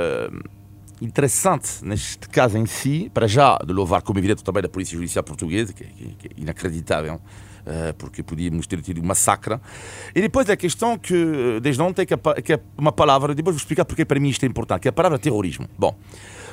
interessante 1.01 1.83
neste 1.83 2.29
caso 2.29 2.59
em 2.59 2.67
si, 2.67 3.11
para 3.15 3.27
já 3.27 3.57
de 3.57 3.73
louvar 3.73 4.03
como 4.03 4.19
evidente 4.19 4.45
também 4.45 4.63
da 4.63 4.69
Polícia 4.69 4.97
Judicial 4.97 5.25
Portuguesa, 5.25 5.73
que, 5.73 5.85
que, 5.85 6.05
que 6.19 6.29
é 6.29 6.31
inacreditável, 6.37 7.21
porque 7.97 8.23
podíamos 8.23 8.67
ter 8.67 8.81
tido 8.83 9.01
um 9.01 9.05
massacre. 9.05 9.59
E 10.15 10.21
depois 10.21 10.49
a 10.51 10.57
questão 10.57 10.99
que, 10.99 11.59
desde 11.63 11.81
ontem, 11.81 12.05
que 12.05 12.15
é, 12.15 12.19
que 12.43 12.53
é 12.53 12.61
uma 12.77 12.93
palavra, 12.93 13.35
depois 13.35 13.55
vou 13.55 13.61
explicar 13.61 13.85
porque 13.85 14.05
para 14.05 14.19
mim 14.19 14.29
isto 14.29 14.45
é 14.45 14.47
importante, 14.47 14.83
que 14.83 14.89
é 14.89 14.91
a 14.91 14.93
palavra 14.93 15.19
terrorismo. 15.19 15.69
Bom, 15.79 15.95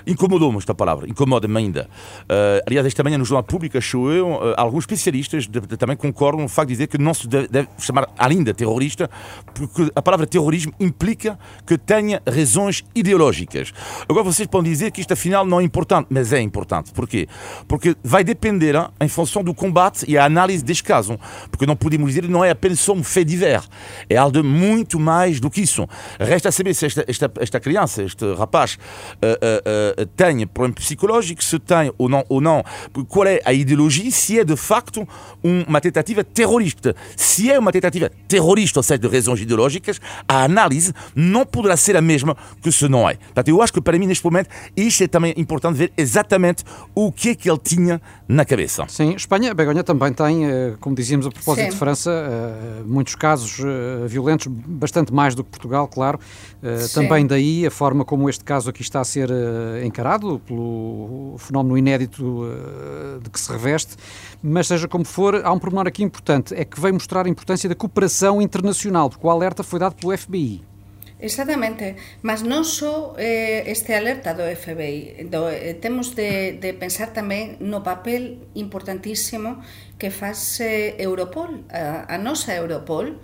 Incomodou-me 0.08 0.58
esta 0.58 0.74
palavra, 0.74 1.10
incomoda-me 1.10 1.58
ainda. 1.58 1.90
Uh, 2.24 2.62
aliás, 2.68 2.86
esta 2.86 3.04
manhã 3.04 3.18
no 3.18 3.26
Jornal 3.26 3.44
Público 3.44 3.78
achou 3.78 4.12
eu, 4.12 4.30
uh, 4.30 4.54
alguns 4.58 4.84
especialistas 4.84 5.48
de, 5.48 5.60
de, 5.60 5.78
também 5.78 5.96
concordam 5.96 6.42
no 6.42 6.50
facto 6.50 6.70
de 6.70 6.74
dizer 6.76 6.88
que 6.88 6.98
não 6.98 7.14
se 7.14 7.28
deve, 7.28 7.48
deve 7.48 7.68
chamar 7.80 8.10
ainda 8.18 8.54
terrorista, 8.54 9.10
porque 9.54 9.92
a 9.96 10.02
palavra 10.02 10.28
terrorismo 10.28 10.74
implica 10.80 11.40
que 11.66 11.78
tenha 11.78 12.22
razões 12.28 12.84
ideológicas. 12.94 13.74
Agora 14.08 14.24
vocês 14.24 14.48
podem 14.48 14.72
dizer 14.72 14.92
que 14.92 15.02
isto 15.02 15.14
afinal 15.14 15.46
não 15.46 15.60
é 15.60 15.64
importante, 15.64 16.08
mas 16.10 16.34
é 16.34 16.42
importante. 16.42 16.92
Porquê? 16.94 17.28
Porque 17.68 17.96
vai 18.04 18.24
depender 18.24 18.76
hein, 18.76 18.88
em 19.02 19.08
função 19.08 19.44
do 19.44 19.54
combate 19.54 20.06
e 20.08 20.18
a 20.18 20.26
análise 20.26 20.64
deste 20.64 20.84
caso. 20.84 21.20
Porque 21.50 21.66
não 21.66 21.76
podemos 21.76 22.10
dizer 22.10 22.24
que 22.24 22.28
não 22.28 22.44
é 22.44 22.52
apenas 22.52 22.88
um 22.90 23.04
fait 23.04 23.26
divers, 23.26 23.70
é 24.10 24.18
algo 24.18 24.44
muito 24.44 25.00
mais 25.00 25.40
do 25.40 25.50
que 25.50 25.62
isso. 25.62 25.88
Resta 26.20 26.52
saber 26.52 26.74
se 26.74 26.86
esta, 26.86 27.06
esta, 27.08 27.32
esta 27.40 27.60
criança, 27.60 28.04
este 28.04 28.34
rapaz, 28.34 28.78
uh, 29.16 29.95
tem 30.16 30.46
problema 30.48 30.76
psicológico, 30.76 31.44
se 31.44 31.60
tem 31.60 31.92
ou 31.98 32.10
não, 32.10 32.24
ou 32.30 32.42
não, 32.42 32.64
qual 33.08 33.28
é 33.28 33.42
a 33.46 33.54
ideologia, 33.54 34.10
se 34.12 34.40
é 34.40 34.44
de 34.44 34.56
facto 34.56 35.08
uma 35.44 35.80
tentativa 35.82 36.24
terrorista. 36.24 36.96
Se 37.16 37.52
é 37.52 37.60
uma 37.60 37.72
tentativa 37.72 38.12
terrorista, 38.28 38.80
ou 38.80 38.84
seja, 38.84 39.00
de 39.00 39.08
razões 39.08 39.42
ideológicas, 39.42 40.00
a 40.28 40.44
análise 40.44 40.94
não 41.16 41.46
poderá 41.46 41.78
ser 41.78 41.96
a 41.96 42.02
mesma 42.02 42.36
que 42.62 42.72
se 42.72 42.88
não 42.88 43.10
é. 43.10 43.16
Portanto, 43.16 43.48
eu 43.50 43.62
acho 43.62 43.74
que 43.74 43.82
para 43.82 43.98
mim, 43.98 44.08
neste 44.08 44.24
momento, 44.24 44.50
isto 44.76 45.04
é 45.04 45.08
também 45.08 45.34
importante 45.38 45.76
ver 45.76 45.92
exatamente 45.98 46.64
o 46.94 47.12
que 47.12 47.30
é 47.30 47.36
que 47.36 47.50
ele 47.50 47.60
tinha 47.60 48.02
na 48.28 48.44
cabeça. 48.46 48.86
Sim, 48.88 49.16
Espanha, 49.16 49.54
Begonha 49.54 49.84
também 49.84 50.12
tem, 50.14 50.46
eh, 50.46 50.76
como 50.80 50.96
dizíamos 50.96 51.28
a 51.28 51.32
propósito 51.32 51.66
Sim. 51.66 51.70
de 51.72 51.76
França, 51.78 52.12
eh, 52.12 52.84
muitos 52.86 53.16
casos 53.16 53.60
eh, 53.60 54.08
violentos, 54.08 54.48
bastante 54.48 55.14
mais 55.14 55.36
do 55.36 55.44
que 55.44 55.50
Portugal, 55.52 55.88
claro. 55.88 56.20
Também 56.94 57.28
daí 57.28 57.66
a 57.66 57.72
forma 57.72 58.04
como 58.04 58.28
este 58.28 58.44
caso 58.44 58.70
aqui 58.70 58.82
está 58.82 59.00
a 59.00 59.04
ser 59.04 59.30
encarado 59.86 60.40
pelo 60.40 61.36
fenómeno 61.38 61.78
inédito 61.78 62.24
uh, 62.24 63.20
de 63.22 63.30
que 63.30 63.40
se 63.40 63.52
reveste, 63.52 63.96
mas 64.42 64.68
seja 64.68 64.88
como 64.88 65.06
for, 65.06 65.42
há 65.44 65.52
um 65.52 65.60
pormenor 65.60 65.88
aqui 65.88 66.04
importante, 66.04 66.54
é 66.54 66.66
que 66.66 66.80
veio 66.80 66.94
mostrar 66.94 67.26
a 67.26 67.30
importância 67.30 67.70
da 67.70 67.76
cooperação 67.76 68.42
internacional, 68.42 69.10
porque 69.10 69.26
o 69.26 69.30
alerta 69.30 69.64
foi 69.64 69.80
dado 69.80 69.96
pelo 69.96 70.16
FBI. 70.18 70.62
Exactamente, 71.18 71.96
mas 72.22 72.44
non 72.44 72.68
só 72.68 73.16
eh, 73.16 73.64
este 73.72 73.96
alerta 73.96 74.36
do 74.36 74.44
FBI, 74.44 75.32
do, 75.32 75.48
eh, 75.48 75.72
temos 75.80 76.12
de, 76.12 76.60
de 76.60 76.76
pensar 76.76 77.16
tamén 77.16 77.56
no 77.64 77.80
papel 77.88 78.52
importantísimo 78.52 79.64
que 79.96 80.12
faz 80.12 80.60
eh, 80.60 81.00
Europol, 81.00 81.64
a, 81.72 82.04
a 82.12 82.20
nosa 82.20 82.52
Europol, 82.52 83.16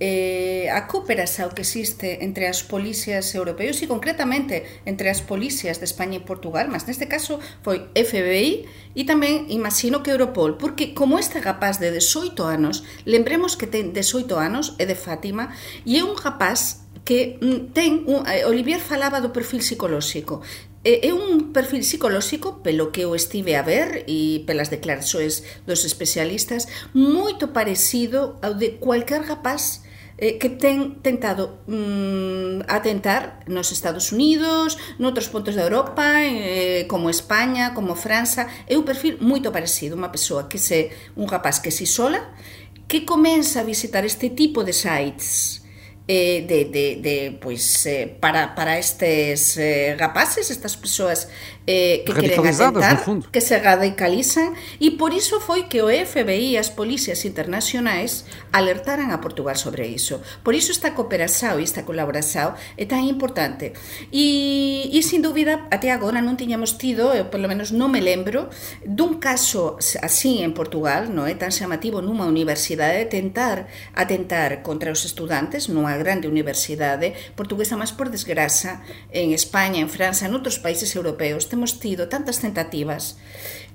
eh, 0.00 0.66
a 0.74 0.90
cooperación 0.90 1.46
ao 1.46 1.54
que 1.54 1.62
existe 1.62 2.26
entre 2.26 2.50
as 2.50 2.66
policias 2.66 3.30
europeos 3.30 3.78
e 3.78 3.86
concretamente 3.86 4.82
entre 4.90 5.06
as 5.06 5.22
policias 5.22 5.78
de 5.78 5.86
España 5.86 6.18
e 6.18 6.26
Portugal, 6.26 6.66
mas 6.66 6.82
neste 6.90 7.06
caso 7.06 7.38
foi 7.62 7.86
FBI 7.94 8.66
e 8.98 9.02
tamén 9.06 9.46
imagino 9.54 10.02
que 10.02 10.10
Europol, 10.10 10.58
porque 10.58 10.98
como 10.98 11.22
este 11.22 11.38
rapaz 11.38 11.78
de 11.78 11.94
18 11.94 12.34
anos, 12.42 12.82
lembremos 13.06 13.54
que 13.54 13.70
ten 13.70 13.94
18 13.94 14.34
anos, 14.34 14.74
é 14.82 14.84
de 14.86 14.98
Fátima, 14.98 15.54
e 15.86 15.98
é 15.98 16.02
un 16.02 16.18
rapaz 16.18 16.82
que 17.06 17.38
mm, 17.38 17.70
ten 17.70 18.02
un, 18.10 18.26
eh, 18.26 18.42
Olivier 18.50 18.82
falaba 18.82 19.22
do 19.22 19.30
perfil 19.30 19.62
psicolóxico. 19.62 20.42
É 20.84 21.16
un 21.16 21.56
perfil 21.56 21.80
psicolóxico, 21.80 22.60
pelo 22.60 22.92
que 22.92 23.08
eu 23.08 23.16
estive 23.16 23.56
a 23.56 23.64
ver 23.64 24.04
e 24.04 24.44
pelas 24.44 24.68
declaraxoes 24.68 25.40
dos 25.64 25.80
especialistas, 25.88 26.68
moito 26.92 27.56
parecido 27.56 28.36
ao 28.44 28.52
de 28.52 28.76
cualquier 28.76 29.24
rapaz 29.24 29.83
eh, 30.18 30.38
que 30.38 30.48
ten 30.48 31.02
tentado 31.02 31.64
mm, 31.66 32.70
atentar 32.70 33.42
nos 33.46 33.72
Estados 33.74 34.12
Unidos, 34.12 34.78
noutros 34.98 35.26
pontos 35.26 35.58
da 35.58 35.66
Europa, 35.66 36.22
eh, 36.22 36.86
como 36.86 37.10
España, 37.10 37.74
como 37.74 37.98
França, 37.98 38.46
é 38.70 38.78
un 38.78 38.86
perfil 38.86 39.18
moito 39.18 39.50
parecido, 39.50 39.98
unha 39.98 40.12
persoa 40.12 40.46
que 40.46 40.58
se 40.58 40.94
un 41.18 41.26
rapaz 41.26 41.58
que 41.58 41.74
se 41.74 41.84
isola, 41.84 42.22
que 42.86 43.02
comeza 43.02 43.60
a 43.60 43.66
visitar 43.66 44.06
este 44.06 44.30
tipo 44.30 44.62
de 44.62 44.72
sites 44.72 45.64
eh, 46.06 46.44
de, 46.46 46.68
de, 46.68 46.86
de 47.00 47.16
pois, 47.40 47.64
eh, 47.86 48.06
para, 48.06 48.54
para 48.54 48.78
estes 48.78 49.58
rapaces, 49.98 50.52
estas 50.52 50.76
persoas 50.76 51.26
eh, 51.66 52.04
que 52.04 52.12
queren 52.12 52.44
atentar, 52.44 53.00
que 53.32 53.40
se 53.40 53.56
radicalizan 53.58 54.52
e 54.76 55.00
por 55.00 55.16
iso 55.16 55.40
foi 55.40 55.64
que 55.64 55.80
o 55.80 55.88
FBI 55.88 56.54
e 56.54 56.60
as 56.60 56.68
policias 56.68 57.24
internacionais 57.24 58.28
alertaran 58.52 59.08
a 59.16 59.24
Portugal 59.24 59.56
sobre 59.56 59.88
iso. 59.88 60.20
Por 60.44 60.52
iso 60.52 60.76
esta 60.76 60.92
cooperación 60.92 61.56
e 61.60 61.64
esta 61.64 61.88
colaboración 61.88 62.52
é 62.76 62.84
tan 62.84 63.08
importante. 63.08 63.72
E, 64.12 64.92
e 64.92 65.00
sin 65.00 65.24
dúbida, 65.24 65.64
até 65.72 65.88
agora 65.88 66.20
non 66.20 66.36
tiñamos 66.36 66.76
tido, 66.76 67.16
eu 67.16 67.32
polo 67.32 67.48
menos 67.48 67.72
non 67.72 67.88
me 67.88 68.04
lembro, 68.04 68.52
dun 68.84 69.16
caso 69.16 69.80
así 70.04 70.44
en 70.44 70.52
Portugal, 70.52 71.08
non 71.08 71.24
é 71.24 71.32
tan 71.32 71.48
chamativo 71.48 72.04
nunha 72.04 72.28
universidade 72.28 73.08
tentar 73.08 73.72
atentar 73.96 74.60
contra 74.60 74.92
os 74.92 75.08
estudantes 75.08 75.72
nunha 75.72 75.96
grande 75.96 76.28
universidade 76.28 77.16
portuguesa, 77.32 77.80
mas 77.80 77.88
por 77.88 78.12
desgraza 78.12 78.84
en 79.08 79.32
España, 79.32 79.80
en 79.80 79.88
França, 79.88 80.28
en 80.28 80.36
outros 80.36 80.60
países 80.60 80.92
europeos 80.92 81.53
temos 81.54 81.72
tido 81.72 82.06
tantas 82.06 82.38
tentativas 82.38 83.16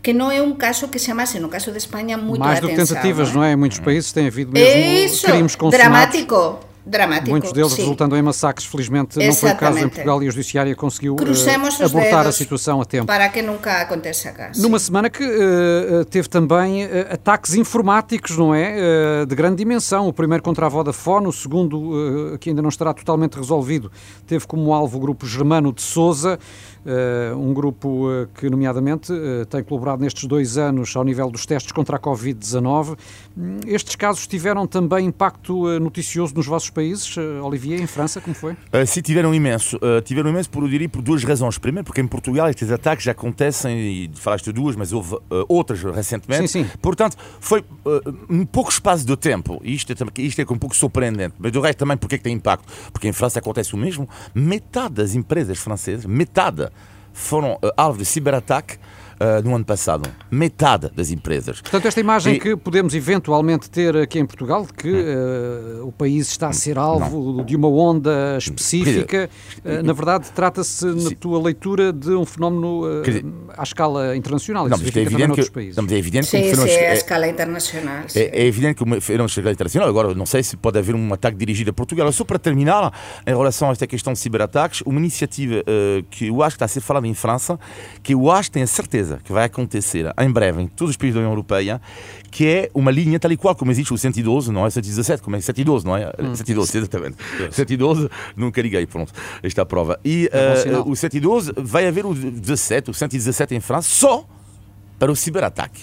que 0.03 0.13
não 0.13 0.31
é 0.31 0.41
um 0.41 0.53
caso 0.53 0.87
que 0.87 0.99
chamasse, 0.99 1.39
no 1.39 1.49
caso 1.49 1.71
de 1.71 1.77
Espanha, 1.77 2.17
muito 2.17 2.39
Mais 2.39 2.59
do 2.59 2.67
que 2.67 2.75
tentativas, 2.75 3.33
não 3.33 3.43
é? 3.43 3.53
Em 3.53 3.55
muitos 3.55 3.79
países 3.79 4.11
tem 4.11 4.27
havido 4.27 4.51
mesmo 4.51 5.05
Isso, 5.05 5.27
dramático 5.69 6.68
dramático. 6.89 7.29
Muitos 7.29 7.53
deles 7.53 7.71
sim. 7.71 7.81
resultando 7.81 8.15
em 8.15 8.21
massacres, 8.21 8.67
felizmente 8.67 9.17
não 9.17 9.33
foi 9.33 9.51
o 9.51 9.55
caso 9.55 9.79
em 9.79 9.89
Portugal 9.89 10.23
e 10.23 10.27
a 10.27 10.31
Judiciária 10.31 10.75
conseguiu 10.75 11.15
uh, 11.15 11.85
abortar 11.85 12.27
a 12.27 12.31
situação 12.31 12.81
a 12.81 12.85
tempo. 12.85 13.05
Para 13.05 13.29
que 13.29 13.41
nunca 13.41 13.81
aconteça 13.81 14.31
cá. 14.31 14.51
Numa 14.57 14.79
semana 14.79 15.09
que 15.09 15.23
uh, 15.23 16.05
teve 16.05 16.27
também 16.27 16.85
uh, 16.85 16.89
ataques 17.11 17.53
informáticos, 17.55 18.37
não 18.37 18.53
é? 18.53 19.25
de 19.25 19.35
grande 19.35 19.57
dimensão. 19.57 20.07
O 20.07 20.13
primeiro 20.13 20.43
contra 20.43 20.65
a 20.65 20.69
Vodafone, 20.69 21.27
o 21.27 21.31
segundo, 21.31 22.37
que 22.39 22.49
ainda 22.49 22.61
não 22.61 22.69
estará 22.69 22.93
totalmente 22.93 23.35
resolvido, 23.35 23.91
teve 24.25 24.47
como 24.47 24.73
alvo 24.73 24.97
o 24.97 24.99
grupo 24.99 25.25
germano 25.25 25.71
de 25.73 25.81
Souza. 25.81 26.39
Um 27.37 27.53
grupo 27.53 28.07
que, 28.35 28.49
nomeadamente, 28.49 29.11
tem 29.49 29.63
colaborado 29.63 30.01
nestes 30.01 30.25
dois 30.25 30.57
anos 30.57 30.95
ao 30.95 31.03
nível 31.03 31.29
dos 31.29 31.45
testes 31.45 31.71
contra 31.71 31.97
a 31.97 31.99
Covid-19. 31.99 32.97
Hum, 33.37 33.59
estes 33.67 33.95
casos 33.95 34.25
tiveram 34.25 34.65
também 34.65 35.05
impacto 35.05 35.79
noticioso 35.79 36.33
nos 36.35 36.47
vossos 36.47 36.69
países, 36.69 36.78
Olivier, 37.43 37.81
em 37.81 37.87
França, 37.87 38.21
como 38.21 38.35
foi? 38.35 38.55
sim, 38.85 39.01
tiveram 39.01 39.33
imenso. 39.33 39.79
tiveram 40.03 40.29
imenso, 40.29 40.49
por, 40.49 40.63
eu 40.63 40.69
diria, 40.69 40.89
por 40.89 41.01
duas 41.01 41.23
razões. 41.23 41.57
Primeiro, 41.57 41.85
porque 41.85 42.01
em 42.01 42.07
Portugal 42.07 42.49
estes 42.49 42.71
ataques 42.71 43.05
já 43.05 43.11
acontecem, 43.11 43.77
e 43.77 44.11
falaste 44.15 44.51
duas, 44.51 44.75
mas 44.75 44.93
houve 44.93 45.17
outras 45.47 45.81
recentemente. 45.83 46.47
Sim, 46.47 46.63
sim. 46.63 46.71
Portanto, 46.81 47.17
foi 47.39 47.63
um 48.29 48.45
pouco 48.45 48.71
espaço 48.71 49.05
de 49.05 49.15
tempo. 49.15 49.59
Isto 49.63 49.93
é, 49.93 50.21
isto 50.21 50.41
é 50.41 50.45
um 50.49 50.57
pouco 50.57 50.75
surpreendente. 50.75 51.35
Mas 51.37 51.51
do 51.51 51.61
resto 51.61 51.79
também, 51.79 51.97
porque 51.97 52.15
é 52.15 52.17
que 52.17 52.23
tem 52.23 52.33
impacto? 52.33 52.65
Porque 52.91 53.07
em 53.07 53.13
França 53.13 53.39
acontece 53.39 53.73
o 53.73 53.77
mesmo. 53.77 54.07
Metade 54.33 54.95
das 54.95 55.15
empresas 55.15 55.57
francesas, 55.57 56.05
metade 56.05 56.69
foram 57.13 57.53
uh, 57.53 57.71
alvo 57.75 57.99
de 57.99 58.05
ciberataque 58.05 58.77
uh, 59.19 59.43
no 59.43 59.55
ano 59.55 59.65
passado. 59.65 60.09
Metade 60.31 60.89
das 60.95 61.11
empresas. 61.11 61.61
Portanto, 61.61 61.87
esta 61.87 61.99
imagem 61.99 62.35
e... 62.35 62.39
que 62.39 62.55
podemos 62.55 62.93
eventualmente 62.93 63.69
ter 63.69 63.95
aqui 63.97 64.19
em 64.19 64.25
Portugal, 64.25 64.65
de 64.65 64.73
que 64.73 64.89
uh, 64.89 65.87
o 65.87 65.91
país 65.91 66.29
está 66.29 66.47
a 66.47 66.53
ser 66.53 66.77
alvo 66.77 67.37
não. 67.37 67.45
de 67.45 67.55
uma 67.55 67.67
onda 67.67 68.37
específica, 68.37 69.29
uh, 69.63 69.83
na 69.83 69.93
verdade, 69.93 70.31
trata-se, 70.33 70.85
na 70.85 71.11
tua 71.11 71.41
leitura, 71.41 71.91
de 71.91 72.11
um 72.11 72.25
fenómeno 72.25 73.03
dizer, 73.03 73.25
à 73.57 73.63
escala 73.63 74.15
internacional. 74.15 74.67
Não, 74.67 74.77
mas 74.77 74.95
é 74.95 75.01
evidente 75.01 75.41
que, 75.41 75.51
países. 75.51 75.75
Não, 75.75 75.85
é 75.89 75.97
evidente 75.97 76.27
sim, 76.27 76.41
que 76.41 76.55
sim, 76.55 76.69
é 76.69 76.91
a 76.91 76.93
escala 76.93 77.27
internacional. 77.27 78.03
É, 78.15 78.41
é, 78.41 78.45
evidente 78.45 78.83
que 78.83 78.93
a 78.93 78.97
escala 78.97 79.51
internacional, 79.51 79.89
agora 79.89 80.13
não 80.15 80.25
sei 80.25 80.43
se 80.43 80.55
pode 80.55 80.77
haver 80.77 80.95
um 80.95 81.13
ataque 81.13 81.37
dirigido 81.37 81.71
a 81.71 81.73
Portugal. 81.73 82.11
Só 82.11 82.23
para 82.23 82.39
terminar, 82.39 82.93
em 83.25 83.31
relação 83.31 83.69
a 83.69 83.71
esta 83.71 83.87
questão 83.87 84.13
de 84.13 84.19
ciberataques, 84.19 84.81
uma 84.81 84.99
iniciativa 84.99 85.63
que 86.09 86.27
eu 86.27 86.41
acho 86.43 86.53
que 86.53 86.55
está 86.57 86.65
a 86.65 86.67
ser 86.67 86.81
falada 86.81 87.07
em 87.07 87.13
França, 87.13 87.59
que 88.01 88.13
eu 88.13 88.29
acho, 88.31 88.51
tenho 88.51 88.63
a 88.63 88.67
certeza 88.67 89.08
que 89.17 89.31
vai 89.31 89.45
acontecer 89.45 90.11
em 90.19 90.31
breve 90.31 90.61
em 90.61 90.67
todos 90.67 90.91
os 90.91 90.97
países 90.97 91.15
da 91.15 91.19
União 91.21 91.31
Europeia, 91.31 91.81
que 92.31 92.47
é 92.47 92.69
uma 92.73 92.91
linha 92.91 93.19
tal 93.19 93.31
e 93.31 93.37
qual 93.37 93.55
como 93.55 93.71
existe 93.71 93.93
o 93.93 93.97
112, 93.97 94.51
não 94.51 94.65
é 94.65 94.69
117, 94.69 95.21
como 95.21 95.35
é 95.35 95.41
112, 95.41 95.85
não 95.85 95.95
é? 95.95 96.11
Hum. 96.19 96.35
112, 96.35 96.77
exatamente. 96.77 97.17
112, 97.51 98.09
nunca 98.35 98.61
liguei, 98.61 98.85
pronto, 98.85 99.13
esta 99.43 99.65
prova. 99.65 99.99
E 100.03 100.29
é 100.31 100.79
uh, 100.79 100.89
o 100.89 100.95
112 100.95 101.53
vai 101.57 101.87
haver 101.87 102.05
o 102.05 102.13
17, 102.13 102.91
o 102.91 102.93
117 102.93 103.55
em 103.55 103.59
França, 103.59 103.89
só 103.89 104.25
para 104.97 105.11
o 105.11 105.15
ciberataque 105.15 105.81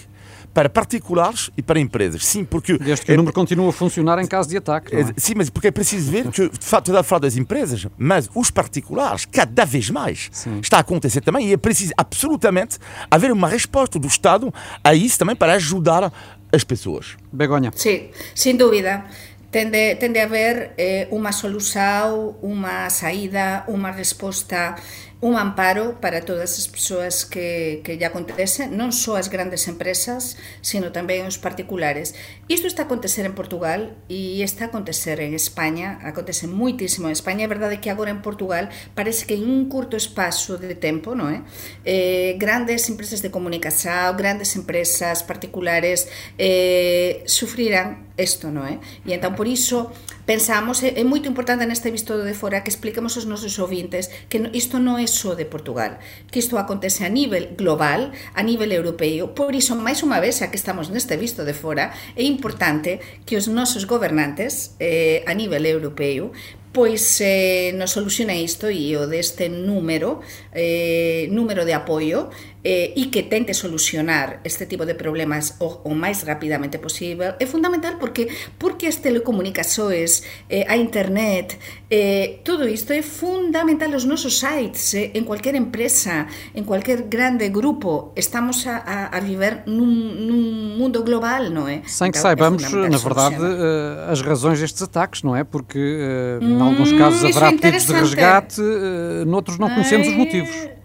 para 0.57 0.69
particulares 0.69 1.51
e 1.55 1.61
para 1.61 1.79
empresas. 1.79 2.25
Sim, 2.25 2.43
porque. 2.43 2.79
Desde 2.79 3.05
que 3.05 3.11
é, 3.11 3.13
o 3.13 3.17
número 3.17 3.31
continua 3.31 3.69
a 3.69 3.71
funcionar 3.71 4.17
em 4.17 4.25
caso 4.25 4.49
de 4.49 4.57
ataque. 4.57 4.95
É? 4.95 5.05
Sim, 5.15 5.33
mas 5.35 5.51
porque 5.51 5.67
é 5.67 5.71
preciso 5.71 6.09
ver 6.09 6.31
que, 6.31 6.49
de 6.49 6.65
facto, 6.65 6.97
a 6.97 7.03
falar 7.03 7.19
das 7.19 7.37
empresas, 7.37 7.85
mas 7.95 8.27
os 8.33 8.49
particulares, 8.49 9.25
cada 9.25 9.65
vez 9.65 9.91
mais, 9.91 10.29
Sim. 10.31 10.59
está 10.59 10.77
a 10.77 10.79
acontecer 10.79 11.21
também 11.21 11.49
e 11.49 11.53
é 11.53 11.57
preciso 11.57 11.93
absolutamente 11.95 12.79
haver 13.11 13.31
uma 13.31 13.47
resposta 13.47 13.99
do 13.99 14.07
Estado 14.07 14.51
a 14.83 14.95
isso 14.95 15.19
também 15.19 15.35
para 15.35 15.53
ajudar 15.53 16.11
as 16.51 16.63
pessoas. 16.63 17.17
Begonha. 17.31 17.71
Sim, 17.75 18.07
sem 18.33 18.57
dúvida. 18.57 19.05
Tende, 19.51 19.95
tende 19.97 20.19
a 20.19 20.23
haver 20.23 20.71
eh, 20.75 21.07
unha 21.11 21.31
solução, 21.31 22.35
unha 22.41 22.89
saída, 22.89 23.63
unha 23.69 23.91
resposta 23.91 24.75
un 25.19 25.35
amparo 25.35 25.97
para 25.99 26.21
todas 26.21 26.59
as 26.59 26.67
persoas 26.69 27.25
que, 27.25 27.81
que 27.81 27.97
lle 27.97 28.05
acontece, 28.05 28.69
non 28.69 28.93
só 28.93 29.17
as 29.17 29.33
grandes 29.33 29.65
empresas, 29.65 30.37
sino 30.61 30.93
tamén 30.93 31.25
os 31.25 31.41
particulares. 31.41 32.13
Isto 32.45 32.69
está 32.69 32.85
a 32.85 32.87
acontecer 32.87 33.25
en 33.25 33.33
Portugal 33.33 33.97
e 34.13 34.45
está 34.45 34.65
a 34.65 34.69
acontecer 34.69 35.17
en 35.25 35.33
España, 35.33 35.97
acontece 36.05 36.45
moitísimo 36.45 37.09
en 37.09 37.17
España, 37.17 37.45
é 37.45 37.49
verdade 37.49 37.81
que 37.81 37.89
agora 37.89 38.13
en 38.13 38.21
Portugal 38.21 38.69
parece 38.93 39.25
que 39.25 39.33
en 39.33 39.49
un 39.49 39.65
curto 39.73 39.97
espazo 39.97 40.61
de 40.61 40.77
tempo, 40.77 41.17
non 41.17 41.33
é? 41.33 41.41
Eh, 41.81 42.37
grandes 42.37 42.85
empresas 42.85 43.25
de 43.25 43.33
comunicación, 43.33 44.13
grandes 44.21 44.53
empresas 44.53 45.25
particulares 45.25 46.05
eh, 46.37 47.25
sufrirán 47.25 48.05
isto, 48.21 48.53
non 48.53 48.69
é? 48.69 48.77
E 49.01 49.17
entón 49.17 49.33
por 49.33 49.49
iso 49.49 49.89
pensamos, 50.27 50.83
é, 50.83 50.99
é 50.99 51.03
moito 51.07 51.25
importante 51.25 51.65
neste 51.65 51.89
visto 51.89 52.21
de 52.21 52.37
fora 52.37 52.61
que 52.61 52.69
expliquemos 52.69 53.15
aos 53.15 53.25
nosos 53.25 53.57
ouvintes 53.57 54.11
que 54.27 54.37
isto 54.53 54.77
non 54.77 54.99
é 54.99 55.06
só 55.07 55.33
de 55.33 55.47
Portugal, 55.47 55.97
que 56.29 56.39
isto 56.39 56.59
acontece 56.59 57.03
a 57.03 57.09
nivel 57.09 57.55
global, 57.57 58.11
a 58.35 58.41
nivel 58.43 58.71
europeo, 58.71 59.33
por 59.33 59.55
iso 59.55 59.73
máis 59.73 60.03
unha 60.03 60.21
vez, 60.21 60.39
xa 60.43 60.51
que 60.51 60.59
estamos 60.59 60.91
neste 60.91 61.15
visto 61.17 61.47
de 61.47 61.55
fora, 61.55 61.95
é 62.13 62.23
importante 62.23 62.99
que 63.25 63.39
os 63.39 63.47
nosos 63.47 63.87
gobernantes 63.87 64.75
eh, 64.79 65.23
a 65.25 65.33
nivel 65.33 65.65
europeo 65.65 66.31
pois 66.77 67.17
eh, 67.25 67.73
nos 67.73 67.89
soluciona 67.89 68.37
isto 68.37 68.69
e 68.69 68.93
o 68.93 69.09
deste 69.09 69.49
número 69.49 70.21
eh, 70.53 71.25
número 71.33 71.65
de 71.65 71.73
apoio 71.73 72.29
eh, 72.63 72.93
e 72.95 73.09
que 73.11 73.23
tente 73.23 73.53
solucionar 73.53 74.41
este 74.43 74.65
tipo 74.65 74.85
de 74.85 74.95
problemas 74.95 75.55
o, 75.59 75.81
o 75.89 75.93
máis 75.95 76.23
rapidamente 76.23 76.77
posible 76.79 77.35
é 77.39 77.45
fundamental 77.45 77.97
porque 77.99 78.27
porque 78.57 78.87
as 78.87 78.97
telecomunicações, 78.97 80.23
eh, 80.49 80.65
a 80.67 80.75
internet, 80.77 81.57
eh, 81.89 82.39
todo 82.43 82.67
isto 82.67 82.93
é 82.93 83.01
fundamental 83.01 83.93
os 83.95 84.05
nosos 84.05 84.39
sites, 84.39 84.93
eh, 84.93 85.11
en 85.13 85.23
cualquier 85.23 85.55
empresa, 85.55 86.27
en 86.53 86.63
cualquier 86.63 87.07
grande 87.07 87.49
grupo, 87.49 88.11
estamos 88.15 88.67
a, 88.67 88.77
a, 88.77 89.17
a 89.17 89.19
viver 89.19 89.63
num, 89.65 89.87
num 89.87 90.77
mundo 90.77 91.03
global, 91.03 91.49
não 91.49 91.67
é? 91.67 91.81
Sem 91.85 92.11
que 92.11 92.17
então, 92.17 92.29
saibamos, 92.29 92.63
é 92.63 92.89
na 92.89 92.97
verdade, 92.97 93.37
uh, 93.37 94.11
as 94.11 94.21
razões 94.21 94.59
destes 94.59 94.81
ataques, 94.81 95.23
não 95.23 95.35
é? 95.35 95.43
Porque, 95.43 95.79
uh, 95.79 96.43
hum, 96.43 96.57
em 96.57 96.61
alguns 96.61 96.91
casos, 96.93 97.23
haverá 97.23 97.47
é 97.47 97.57
pedidos 97.57 97.85
de 97.85 97.93
resgate, 97.93 98.61
uh, 98.61 99.25
noutros 99.25 99.57
não 99.57 99.69
conhecemos 99.69 100.07
Ai... 100.07 100.13
os 100.13 100.19
motivos. 100.19 100.76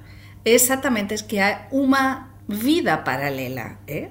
Exactamente, 0.44 1.14
es 1.14 1.22
que 1.22 1.40
hay 1.40 1.56
una 1.70 2.32
vida 2.48 3.04
paralela. 3.04 3.78
Eh? 3.86 4.10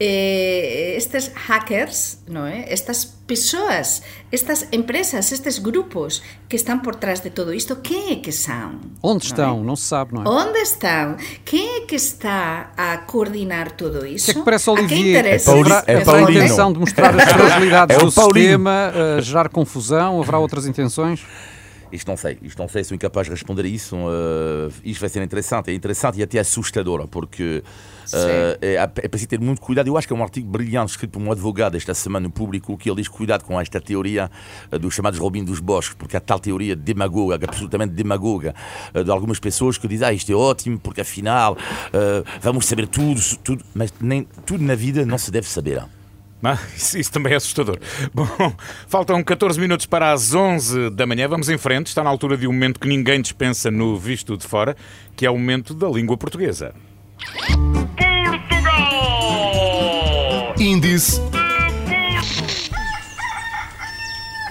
Eh, 0.00 0.94
estes 0.96 1.32
hackers, 1.34 2.20
no 2.28 2.46
é? 2.46 2.72
estas 2.72 3.04
persoas, 3.26 4.04
estas 4.30 4.68
empresas, 4.70 5.32
estes 5.32 5.60
grupos 5.60 6.22
que 6.48 6.54
están 6.54 6.82
por 6.82 6.94
trás 6.94 7.20
de 7.20 7.30
todo 7.30 7.52
isto, 7.52 7.82
quem 7.82 8.12
é 8.12 8.16
que 8.16 8.30
são? 8.30 8.78
Onde 9.02 9.26
estão? 9.26 9.56
Não, 9.56 9.64
não 9.64 9.76
se 9.76 9.86
sabe, 9.86 10.14
não 10.14 10.22
é? 10.22 10.28
Onde 10.28 10.60
estão? 10.60 11.16
Quem 11.44 11.78
é 11.78 11.80
que 11.80 11.96
está 11.96 12.70
a 12.76 12.98
coordenar 12.98 13.72
tudo 13.72 14.06
isso? 14.06 14.26
Que 14.26 14.30
é 14.30 14.34
que 14.34 14.44
parece 14.44 14.70
Olivier? 14.70 15.26
É, 15.26 15.38
Pauli 15.40 15.72
é, 15.84 15.92
é 15.94 15.98
a 15.98 16.22
intenção 16.22 16.72
de 16.72 16.78
mostrar 16.78 17.18
as 17.18 17.32
fragilidades 17.32 17.96
é 17.96 17.98
do 17.98 18.10
sistema, 18.12 18.92
uh, 18.94 19.20
gerar 19.20 19.48
confusão, 19.48 20.22
haverá 20.22 20.38
outras 20.38 20.64
intenções? 20.64 21.26
Isto 21.90 22.08
não 22.08 22.16
sei, 22.16 22.38
isto 22.42 22.58
não 22.58 22.68
sei, 22.68 22.84
sou 22.84 22.94
incapaz 22.94 23.26
de 23.26 23.32
responder 23.32 23.64
a 23.64 23.68
isso. 23.68 23.96
Uh, 23.96 24.72
isto 24.84 25.00
vai 25.00 25.08
ser 25.08 25.22
interessante, 25.22 25.70
é 25.70 25.74
interessante 25.74 26.18
e 26.18 26.22
até 26.22 26.38
assustador, 26.38 27.06
porque 27.08 27.62
uh, 28.12 28.58
é, 28.60 28.74
é 28.74 29.08
preciso 29.08 29.28
ter 29.28 29.40
muito 29.40 29.60
cuidado. 29.60 29.86
Eu 29.86 29.96
acho 29.96 30.06
que 30.06 30.12
é 30.12 30.16
um 30.16 30.22
artigo 30.22 30.48
brilhante 30.48 30.92
escrito 30.92 31.12
por 31.12 31.22
um 31.22 31.32
advogado 31.32 31.76
esta 31.76 31.94
semana 31.94 32.24
no 32.24 32.30
público 32.30 32.76
que 32.76 32.90
ele 32.90 32.96
diz 32.96 33.08
cuidado 33.08 33.44
com 33.44 33.58
esta 33.60 33.80
teoria 33.80 34.30
uh, 34.70 34.78
dos 34.78 34.94
chamados 34.94 35.18
Robin 35.18 35.44
dos 35.44 35.60
Bosques, 35.60 35.96
porque 35.98 36.16
há 36.16 36.20
tal 36.20 36.38
teoria 36.38 36.76
demagoga, 36.76 37.36
absolutamente 37.36 37.94
demagoga, 37.94 38.54
de 38.92 39.10
algumas 39.10 39.38
pessoas 39.38 39.78
que 39.78 39.88
dizem 39.88 40.08
ah, 40.08 40.12
isto 40.12 40.30
é 40.30 40.34
ótimo, 40.34 40.78
porque 40.78 41.00
afinal 41.00 41.56
vamos 42.40 42.66
saber 42.66 42.86
tudo, 42.86 43.20
tudo, 43.42 43.64
mas 43.74 43.92
nem 44.00 44.26
tudo 44.44 44.62
na 44.62 44.74
vida 44.74 45.04
não 45.04 45.18
se 45.18 45.30
deve 45.30 45.48
saber. 45.48 45.97
Ah, 46.42 46.58
isso, 46.76 46.98
isso, 46.98 47.10
também 47.10 47.32
é 47.32 47.36
assustador. 47.36 47.78
Bom, 48.14 48.26
faltam 48.86 49.22
14 49.24 49.58
minutos 49.60 49.86
para 49.86 50.12
as 50.12 50.34
11 50.34 50.90
da 50.90 51.04
manhã. 51.06 51.26
Vamos 51.28 51.48
em 51.48 51.58
frente. 51.58 51.88
Está 51.88 52.04
na 52.04 52.10
altura 52.10 52.36
de 52.36 52.46
um 52.46 52.52
momento 52.52 52.78
que 52.78 52.86
ninguém 52.86 53.20
dispensa 53.20 53.70
no 53.70 53.98
visto 53.98 54.36
de 54.36 54.46
fora, 54.46 54.76
que 55.16 55.26
é 55.26 55.30
o 55.30 55.34
momento 55.34 55.74
da 55.74 55.88
língua 55.88 56.16
portuguesa. 56.16 56.72
Portugal! 57.96 59.18
Índice 60.58 61.20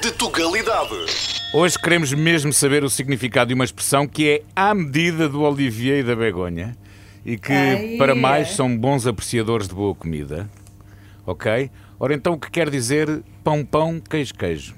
de 0.02 0.12
Tugalidade. 0.12 1.06
Hoje 1.54 1.80
queremos 1.80 2.12
mesmo 2.14 2.52
saber 2.52 2.84
o 2.84 2.90
significado 2.90 3.48
de 3.48 3.54
uma 3.54 3.64
expressão 3.64 4.06
que 4.06 4.30
é 4.30 4.42
à 4.54 4.74
medida 4.74 5.30
do 5.30 5.42
Olivier 5.42 6.00
e 6.00 6.04
da 6.04 6.16
Begonha 6.16 6.76
e 7.26 7.38
que, 7.38 7.54
Ai, 7.54 7.96
para 7.98 8.14
mais, 8.14 8.52
são 8.52 8.78
bons 8.78 9.08
apreciadores 9.08 9.68
de 9.68 9.74
boa 9.74 9.96
comida 9.96 10.50
ok? 11.28 11.70
Ora, 12.00 12.16
então 12.16 12.34
o 12.34 12.40
que 12.40 12.50
quer 12.50 12.70
dizer 12.70 13.22
pão, 13.44 13.64
pão, 13.64 14.00
queijo, 14.00 14.34
queijo? 14.34 14.76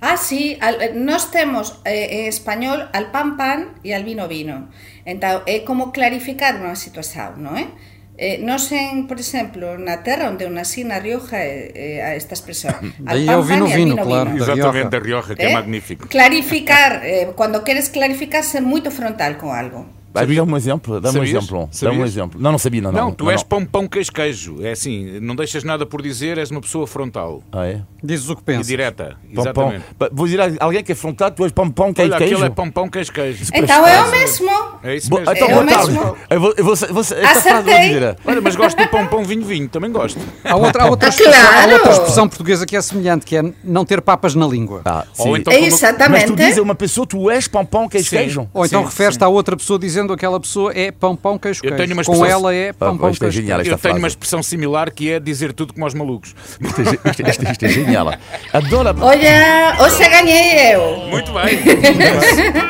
Ah, 0.00 0.16
sí, 0.16 0.58
nós 0.94 1.30
temos 1.30 1.80
eh, 1.84 2.20
en 2.20 2.26
español 2.28 2.88
al 2.92 3.10
pan, 3.10 3.36
pan 3.36 3.74
e 3.82 3.96
al 3.96 4.04
vino, 4.04 4.28
vino. 4.28 4.68
Então, 5.08 5.42
é 5.48 5.64
como 5.64 5.90
clarificar 5.90 6.60
unha 6.60 6.76
situación, 6.76 7.40
non 7.40 7.56
é? 7.56 7.72
Eh, 8.16 8.40
nós 8.40 8.72
en, 8.72 9.08
por 9.08 9.20
exemplo, 9.20 9.76
na 9.76 10.00
terra 10.00 10.28
onde 10.28 10.44
eu 10.44 10.52
nasci, 10.52 10.84
na 10.84 11.00
Rioja, 11.00 11.40
eh, 11.40 12.00
a 12.00 12.12
esta 12.16 12.32
expresión. 12.36 12.76
Daí 13.00 13.28
é 13.28 13.36
o 13.36 13.44
vino, 13.44 13.68
vino, 13.68 13.96
claro. 13.96 14.32
Vino. 14.32 14.44
Exatamente, 14.44 14.92
da 14.92 15.00
Rioja, 15.00 15.32
que 15.36 15.44
eh? 15.44 15.52
é 15.52 15.56
magnífico. 15.56 16.08
Clarificar, 16.08 17.00
eh, 17.04 17.32
quando 17.36 17.64
queres 17.64 17.88
clarificar, 17.88 18.44
ser 18.44 18.60
muito 18.60 18.92
frontal 18.92 19.36
com 19.36 19.52
algo. 19.52 19.88
Dá-me 20.20 20.40
um 20.40 20.56
exemplo, 20.56 21.00
dá-me 21.00 21.18
um 21.18 21.24
exemplo. 21.24 21.68
Dá 21.82 21.90
um 21.90 22.04
exemplo. 22.04 22.40
Não, 22.40 22.52
não 22.52 22.58
sabia, 22.58 22.80
não. 22.80 22.92
Não, 22.92 23.00
não 23.06 23.12
tu 23.12 23.24
não, 23.24 23.30
és 23.30 23.42
não. 23.42 23.48
pão, 23.48 23.64
pão, 23.64 23.88
queijo, 23.88 24.12
queijo. 24.12 24.56
É 24.62 24.72
assim, 24.72 25.20
não 25.20 25.36
deixas 25.36 25.64
nada 25.64 25.84
por 25.84 26.00
dizer, 26.00 26.38
és 26.38 26.50
uma 26.50 26.60
pessoa 26.60 26.86
frontal. 26.86 27.42
Ah, 27.52 27.66
é? 27.66 27.82
Dizes 28.02 28.30
o 28.30 28.36
que 28.36 28.42
pensas. 28.42 28.66
E 28.66 28.70
direta, 28.70 29.16
exatamente. 29.30 29.84
Pão, 29.98 30.08
pão. 30.08 30.08
Vou 30.12 30.26
dizer 30.26 30.40
a 30.40 30.64
alguém 30.64 30.82
que 30.82 30.92
é 30.92 30.94
frontal, 30.94 31.30
tu 31.30 31.42
és 31.44 31.52
pão, 31.52 31.70
pão, 31.70 31.92
queijo, 31.92 32.10
Olha, 32.10 32.18
queijo. 32.18 32.34
aquele 32.34 32.46
é 32.46 32.54
pão, 32.54 32.70
pão, 32.70 32.88
queijo, 32.88 33.12
queijo. 33.12 33.44
Então 33.54 33.86
é 33.86 34.02
o 34.02 34.10
mesmo. 34.10 34.50
É 34.82 34.96
isso 34.96 35.12
mesmo. 35.12 35.30
Então, 35.30 35.48
é 35.48 35.56
o 35.56 35.64
mesmo. 35.64 36.16
Eu 36.30 36.40
vou, 36.40 36.54
eu 36.56 36.64
vou, 36.64 36.76
frase 36.76 36.92
vou 36.92 37.62
dizer. 37.62 38.16
Olha, 38.24 38.40
mas 38.40 38.56
gosto 38.56 38.76
do 38.76 38.88
pão, 38.88 39.06
pão, 39.06 39.24
vinho, 39.24 39.44
vinho. 39.44 39.68
Também 39.68 39.90
gosto. 39.90 40.20
Há 40.44 40.56
outra, 40.56 40.84
há 40.84 40.90
outra, 40.90 41.08
ah, 41.08 41.10
expressão, 41.10 41.40
claro. 41.40 41.70
há 41.70 41.74
outra 41.74 41.92
expressão 41.92 42.28
portuguesa 42.28 42.66
que 42.66 42.76
é 42.76 42.80
semelhante, 42.80 43.24
que 43.24 43.36
é 43.36 43.42
não 43.64 43.84
ter 43.84 44.00
papas 44.00 44.34
na 44.34 44.46
língua. 44.46 44.82
Ah, 44.84 45.04
sim. 45.12 45.28
Ou 45.28 45.36
então, 45.36 45.52
Exatamente. 45.52 46.10
Mas 46.10 46.24
tu 46.24 46.36
dizes 46.36 46.58
a 46.58 46.62
uma 46.62 46.74
pessoa, 46.74 47.06
tu 47.06 47.30
és 47.30 47.48
pão, 47.48 47.64
pão, 47.64 47.88
queijo, 47.88 48.10
queijo. 48.10 48.48
Ou 48.52 48.64
então 48.64 48.84
referes-te 48.84 49.22
a 49.22 49.28
outra 49.28 49.56
pessoa 49.56 49.78
dizendo 49.78 50.05
aquela 50.12 50.38
pessoa 50.40 50.72
é 50.74 50.90
pão, 50.90 51.16
pão, 51.16 51.38
queijo, 51.38 51.60
queijo. 51.60 51.74
Eu 51.74 51.78
tenho 51.78 51.92
uma 51.92 52.02
expressão... 52.02 52.24
Com 52.24 52.30
ela 52.30 52.54
é 52.54 52.72
pão, 52.72 52.96
pão, 52.96 53.12
queijo, 53.12 53.42
queijo. 53.42 53.70
Eu 53.70 53.78
tenho 53.78 53.98
uma 53.98 54.08
expressão 54.08 54.42
similar 54.42 54.90
que 54.92 55.10
é 55.10 55.20
dizer 55.20 55.52
tudo 55.52 55.72
como 55.72 55.84
aos 55.84 55.94
malucos. 55.94 56.34
Isto 56.60 56.80
é, 56.80 57.10
isto, 57.10 57.28
isto, 57.28 57.44
isto 57.50 57.64
é 57.64 57.68
genial. 57.68 58.12
Adoro... 58.52 58.96
Olha, 59.00 59.76
hoje 59.80 60.08
ganhei 60.08 60.74
eu. 60.74 60.96
Muito 61.08 61.32
bem. 61.32 61.58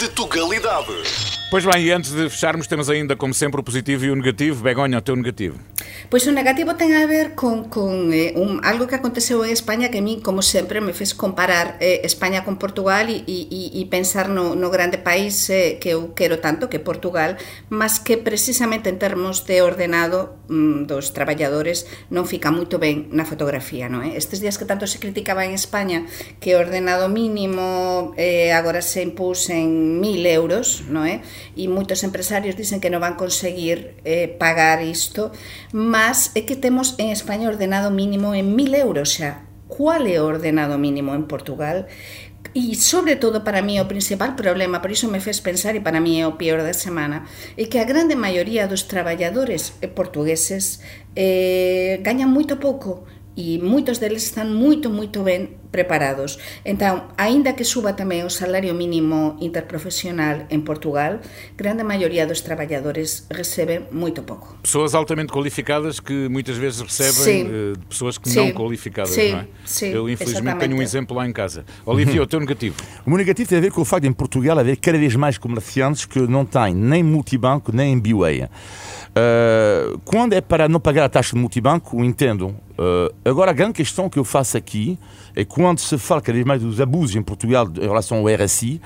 de 0.00 0.08
Tugalidade. 0.08 1.29
Pois 1.50 1.64
bem, 1.64 1.82
e 1.82 1.90
antes 1.90 2.12
de 2.12 2.30
fecharmos, 2.30 2.68
temos 2.68 2.88
ainda, 2.88 3.16
como 3.16 3.34
sempre, 3.34 3.60
o 3.60 3.64
positivo 3.64 4.04
e 4.04 4.10
o 4.12 4.14
negativo. 4.14 4.62
Begonha, 4.62 4.98
o 4.98 5.02
teu 5.02 5.16
negativo. 5.16 5.58
Pois 6.08 6.24
o 6.26 6.30
negativo 6.30 6.78
ten 6.78 6.94
a 6.94 7.02
ver 7.10 7.34
con, 7.34 7.66
con 7.66 8.14
eh, 8.14 8.38
un, 8.38 8.62
algo 8.62 8.86
que 8.86 8.94
aconteceu 8.94 9.42
en 9.42 9.50
España 9.50 9.90
que 9.90 9.98
a 9.98 10.04
mí, 10.06 10.22
como 10.22 10.46
sempre, 10.46 10.78
me 10.78 10.94
fez 10.94 11.10
comparar 11.10 11.74
eh, 11.82 12.06
España 12.06 12.46
con 12.46 12.54
Portugal 12.54 13.10
e, 13.10 13.26
e, 13.26 13.66
e 13.74 13.82
pensar 13.90 14.30
no, 14.30 14.54
no 14.54 14.70
grande 14.70 15.02
país 15.02 15.50
eh, 15.50 15.82
que 15.82 15.90
eu 15.90 16.14
quero 16.14 16.38
tanto, 16.38 16.70
que 16.70 16.78
é 16.78 16.82
Portugal, 16.82 17.34
mas 17.66 17.98
que 17.98 18.14
precisamente 18.14 18.86
en 18.86 19.02
termos 19.02 19.42
de 19.42 19.58
ordenado 19.58 20.38
mm, 20.50 20.90
dos 20.90 21.14
traballadores 21.14 21.86
non 22.10 22.26
fica 22.26 22.50
moito 22.50 22.82
ben 22.82 23.06
na 23.14 23.22
fotografía, 23.22 23.86
non 23.86 24.02
é? 24.02 24.18
Estes 24.18 24.42
días 24.42 24.58
que 24.58 24.66
tanto 24.66 24.90
se 24.90 24.98
criticaba 24.98 25.46
en 25.46 25.54
España 25.54 26.10
que 26.42 26.58
o 26.58 26.60
ordenado 26.60 27.06
mínimo 27.06 28.12
eh, 28.18 28.50
agora 28.50 28.82
se 28.82 29.06
impusen 29.06 30.02
mil 30.02 30.26
euros, 30.26 30.82
non 30.90 31.06
é? 31.06 31.22
E 31.54 31.70
moitos 31.70 32.02
empresarios 32.02 32.58
dicen 32.58 32.82
que 32.82 32.90
non 32.90 33.00
van 33.00 33.14
conseguir 33.14 33.94
eh, 34.02 34.26
pagar 34.26 34.82
isto, 34.82 35.30
mas 35.70 36.34
é 36.34 36.42
que 36.42 36.58
temos 36.58 36.98
en 36.98 37.14
España 37.14 37.46
ordenado 37.46 37.94
mínimo 37.94 38.34
en 38.34 38.58
mil 38.58 38.74
euros 38.74 39.14
xa. 39.16 39.46
Cual 39.70 40.10
é 40.10 40.18
o 40.18 40.26
ordenado 40.26 40.82
mínimo 40.82 41.14
en 41.14 41.30
Portugal? 41.30 41.86
E 42.50 42.74
sobre 42.74 43.14
todo 43.14 43.46
para 43.46 43.62
mí 43.62 43.78
o 43.78 43.86
principal 43.86 44.34
problema, 44.34 44.82
por 44.82 44.90
iso 44.90 45.06
me 45.06 45.22
fez 45.22 45.38
pensar 45.38 45.78
e 45.78 45.84
para 45.86 46.02
mí 46.02 46.18
é 46.18 46.26
o 46.26 46.34
peor 46.34 46.66
da 46.66 46.74
semana, 46.74 47.22
é 47.54 47.70
que 47.70 47.78
a 47.78 47.86
grande 47.86 48.18
maioría 48.18 48.66
dos 48.66 48.90
traballadores 48.90 49.78
eh, 49.78 49.86
portugueses 49.86 50.82
eh, 51.14 52.02
gañan 52.02 52.34
moito 52.34 52.58
pouco. 52.58 53.06
E 53.36 53.58
moitos 53.62 53.98
deles 53.98 54.24
están 54.24 54.52
moito, 54.52 54.90
moito 54.90 55.22
ben 55.22 55.60
preparados. 55.70 56.38
Entón, 56.66 57.06
aínda 57.16 57.54
que 57.54 57.62
suba 57.62 57.94
tamén 57.94 58.26
o 58.26 58.32
salario 58.32 58.74
mínimo 58.74 59.38
interprofesional 59.38 60.50
en 60.50 60.66
Portugal, 60.66 61.22
grande 61.54 61.86
maioría 61.86 62.26
dos 62.26 62.42
traballadores 62.42 63.30
recebe 63.30 63.86
moito 63.94 64.26
pouco. 64.26 64.58
Pessoas 64.62 64.98
altamente 64.98 65.30
qualificadas 65.30 66.02
que 66.02 66.26
muitas 66.26 66.58
vezes 66.58 66.82
recebem 66.82 67.46
eh, 67.46 67.72
pessoas 67.88 68.18
que 68.18 68.28
Sim. 68.28 68.50
não 68.50 68.52
qualificadas, 68.52 69.14
Sim. 69.14 69.32
não 69.32 69.38
é? 69.40 69.46
Sim, 69.64 69.90
Eu, 69.94 70.10
infelizmente, 70.10 70.42
exatamente. 70.42 70.68
tenho 70.68 70.76
um 70.76 70.82
exemplo 70.82 71.16
lá 71.16 71.26
em 71.26 71.32
casa. 71.32 71.64
Olivia, 71.86 72.22
o 72.22 72.26
teu 72.26 72.40
negativo. 72.40 72.76
O 73.06 73.10
meu 73.10 73.18
negativo 73.18 73.48
tem 73.48 73.58
a 73.58 73.60
ver 73.60 73.72
com 73.72 73.80
o 73.80 73.84
facto 73.84 74.02
de 74.02 74.08
em 74.08 74.12
Portugal 74.12 74.58
haver 74.58 74.76
cada 74.76 74.98
vez 74.98 75.16
mais 75.16 75.38
comerciantes 75.38 76.04
que 76.04 76.20
não 76.20 76.44
têm 76.44 76.74
nem 76.74 77.02
multibanco 77.02 77.72
nem 77.74 77.92
MBWay. 77.92 78.48
Uh, 79.10 79.98
quando 80.04 80.34
é 80.34 80.40
para 80.40 80.68
não 80.68 80.78
pagar 80.78 81.04
a 81.04 81.08
taxa 81.08 81.34
de 81.34 81.40
multibanco, 81.40 82.02
entendo. 82.04 82.48
Uh, 82.78 83.12
agora, 83.24 83.50
a 83.50 83.54
grande 83.54 83.74
questão 83.74 84.08
que 84.08 84.18
eu 84.18 84.24
faço 84.24 84.56
aqui 84.56 84.98
é 85.34 85.44
quando 85.44 85.80
se 85.80 85.98
fala 85.98 86.20
cada 86.20 86.34
vez 86.34 86.46
mais 86.46 86.62
dos 86.62 86.80
abusos 86.80 87.16
em 87.16 87.22
Portugal 87.22 87.66
em 87.76 87.80
relação 87.80 88.18
ao 88.18 88.28
RSI, 88.28 88.80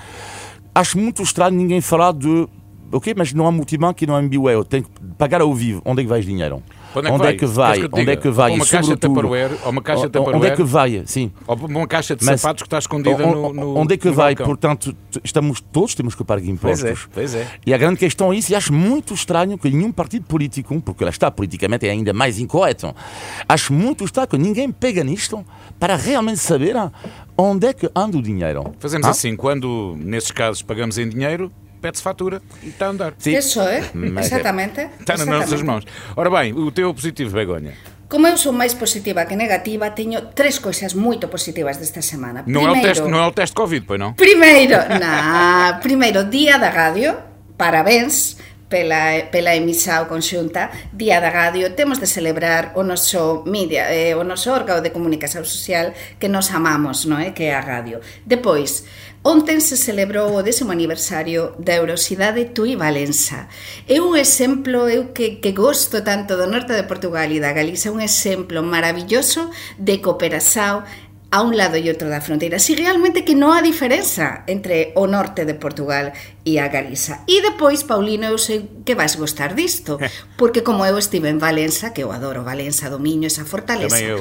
acho 0.75 0.99
muito 0.99 1.23
estranho 1.23 1.57
ninguém 1.57 1.81
falar 1.81 2.13
de. 2.13 2.49
Ok, 2.91 3.13
mas 3.17 3.33
não 3.33 3.47
há 3.47 3.53
multibanco 3.53 4.03
e 4.03 4.07
não 4.07 4.15
há 4.15 4.23
MBWay. 4.23 4.55
Eu 4.55 4.65
tenho 4.65 4.85
que 4.85 4.91
pagar 5.19 5.41
ao 5.41 5.53
vivo. 5.53 5.83
Onde 5.85 6.01
é 6.01 6.05
que 6.05 6.09
vai 6.09 6.21
esse 6.21 6.29
dinheiro? 6.29 6.63
Onde 6.97 7.09
é 7.09 7.11
que 7.11 7.19
vai? 7.19 7.35
Queres 7.37 7.55
vai? 7.55 7.79
que 7.79 7.85
eu 7.85 7.89
te 7.89 8.01
Onde 8.01 8.11
é 8.11 8.17
que 8.17 8.31
vai? 8.31 8.51
Ou 8.51 8.57
uma 8.57 8.65
caixa 8.67 8.95
de 8.97 9.07
ou 9.07 9.71
uma 9.71 9.83
caixa 9.83 10.09
de 10.09 10.19
Onde 10.19 10.47
é 10.47 10.51
que 10.57 10.63
vai? 10.63 11.03
Sim. 11.07 11.33
Ou 11.47 11.57
uma 11.57 11.87
caixa 11.87 12.15
de 12.17 12.25
Mas- 12.25 12.41
sapatos 12.41 12.63
que 12.63 12.67
está 12.67 12.79
escondida 12.79 13.27
O- 13.27 13.31
no, 13.33 13.47
o- 13.49 13.53
no 13.53 13.77
Onde 13.79 13.95
é 13.95 13.97
que 13.97 14.11
vai? 14.11 14.35
balcão. 14.35 14.47
Portanto, 14.47 14.97
estamos, 15.23 15.61
todos 15.61 15.95
temos 15.95 16.15
que 16.15 16.23
pagar 16.25 16.43
Pois 16.61 16.83
é, 16.85 16.91
impostos. 16.91 17.09
pois 17.13 17.35
é. 17.35 17.47
E 17.67 17.73
a 17.75 17.79
grande 17.79 17.99
questão 17.99 18.33
é 18.33 18.37
isso, 18.37 18.53
e 18.53 18.55
acho 18.55 18.73
muito 18.73 19.15
estranho 19.15 19.57
que 19.59 19.69
nenhum 19.71 19.91
partido 19.93 20.25
político, 20.27 20.81
porque 20.81 21.05
lá 21.05 21.11
está, 21.11 21.31
politicamente 21.31 21.87
é 21.87 21.91
ainda 21.91 22.13
mais 22.13 22.39
incorreto, 22.39 22.95
acho 23.49 23.73
muito 23.73 24.05
estranho 24.05 24.29
que 24.29 24.39
ninguém 24.39 24.71
pega 24.71 25.03
nisto 25.05 25.45
para 25.79 25.97
realmente 25.97 26.39
saber 26.39 26.75
onde 27.37 27.67
é 27.67 27.73
que 27.73 27.91
anda 27.95 28.17
o 28.19 28.23
dinheiro. 28.23 28.65
Fazemos 28.79 29.07
Ah? 29.07 29.11
assim, 29.11 29.37
quando 29.37 29.95
nesses 29.99 30.31
casos 30.31 30.63
pagamos 30.63 30.99
em 30.99 31.09
dinheiro, 31.09 31.51
pede-se 31.85 32.03
fatura 32.03 32.41
e 32.65 32.69
está 32.73 32.87
a 32.89 32.91
andar. 32.97 33.13
Sim. 33.21 33.37
Eso, 33.37 33.61
é? 33.61 33.85
Mas 33.93 34.25
é- 34.25 34.41
Exactamente. 34.41 34.81
Está 35.01 35.15
nas 35.21 35.27
nossas 35.29 35.61
mãos. 35.61 35.85
Ora 36.17 36.31
bem, 36.33 36.53
o 36.57 36.73
teu 36.73 36.89
positivo, 36.97 37.31
Begonha. 37.37 37.75
Como 38.09 38.25
eu 38.29 38.37
sou 38.37 38.53
máis 38.53 38.73
positiva 38.73 39.25
que 39.29 39.37
negativa, 39.37 39.91
teño 39.93 40.33
tres 40.39 40.57
cousas 40.61 40.95
moito 40.95 41.29
positivas 41.29 41.77
desta 41.77 42.01
semana. 42.01 42.45
Não 42.47 42.63
é, 42.63 42.65
o 42.65 42.73
Primeiro- 42.73 42.89
teste, 42.89 43.05
não 43.13 43.19
é 43.19 43.27
o 43.27 43.33
teste 43.33 43.55
Covid, 43.57 43.85
pois 43.89 43.99
não? 44.01 44.13
Primeiro, 44.15 44.77
na, 45.03 45.79
primeiro 45.83 46.25
día 46.25 46.57
da 46.57 46.71
radio, 46.71 47.17
parabéns 47.59 48.37
pela, 48.69 49.23
pela 49.31 49.55
emisa 49.57 50.05
conxunta, 50.07 50.71
día 50.93 51.21
da 51.21 51.31
radio, 51.31 51.71
temos 51.75 51.99
de 51.99 52.07
celebrar 52.07 52.73
o 52.77 52.83
noso 52.83 53.43
media, 53.47 53.87
eh, 53.93 54.15
o 54.15 54.23
noso 54.25 54.51
órgano 54.53 54.81
de 54.85 54.91
comunicación 54.91 55.45
social 55.45 55.93
que 56.21 56.29
nos 56.29 56.51
amamos, 56.51 57.07
non 57.11 57.19
é? 57.23 57.33
Que 57.33 57.51
é 57.51 57.55
a 57.57 57.63
radio. 57.65 57.99
Depois, 58.27 58.85
Onten 59.27 59.65
se 59.65 59.81
celebrou 59.81 60.37
o 60.37 60.45
décimo 60.45 60.69
aniversario 60.69 61.57
da 61.57 61.81
Eurosidade 61.81 62.53
Tui 62.53 62.77
Valença. 62.77 63.49
É 63.89 63.97
un 63.97 64.21
exemplo, 64.21 64.85
eu 64.85 65.17
que, 65.17 65.41
que 65.41 65.57
gosto 65.57 66.05
tanto 66.05 66.37
do 66.37 66.45
norte 66.45 66.77
de 66.77 66.85
Portugal 66.85 67.33
e 67.33 67.41
da 67.41 67.57
Galiza, 67.57 67.89
un 67.89 68.05
exemplo 68.05 68.61
maravilloso 68.61 69.49
de 69.81 70.05
cooperación 70.05 70.85
a 71.33 71.41
un 71.41 71.57
lado 71.57 71.81
e 71.81 71.89
outro 71.89 72.13
da 72.13 72.21
fronteira. 72.21 72.61
Si 72.61 72.77
realmente 72.77 73.25
que 73.25 73.33
non 73.33 73.57
há 73.57 73.65
diferenza 73.65 74.45
entre 74.45 74.93
o 74.93 75.09
norte 75.09 75.49
de 75.49 75.57
Portugal 75.57 76.13
e 76.45 76.61
a 76.61 76.69
Galiza. 76.69 77.25
E 77.25 77.41
depois, 77.41 77.81
Paulino, 77.81 78.29
eu 78.29 78.37
sei 78.37 78.85
que 78.85 78.93
vais 78.93 79.17
gostar 79.17 79.57
disto, 79.57 79.97
eh. 80.05 80.13
porque 80.37 80.61
como 80.61 80.85
eu 80.85 81.01
estive 81.01 81.33
en 81.33 81.41
Valença, 81.41 81.97
que 81.97 82.05
eu 82.05 82.13
adoro 82.13 82.45
Valença, 82.45 82.93
Domiño, 82.93 83.33
esa 83.33 83.49
fortaleza. 83.49 83.89
Também 83.89 84.21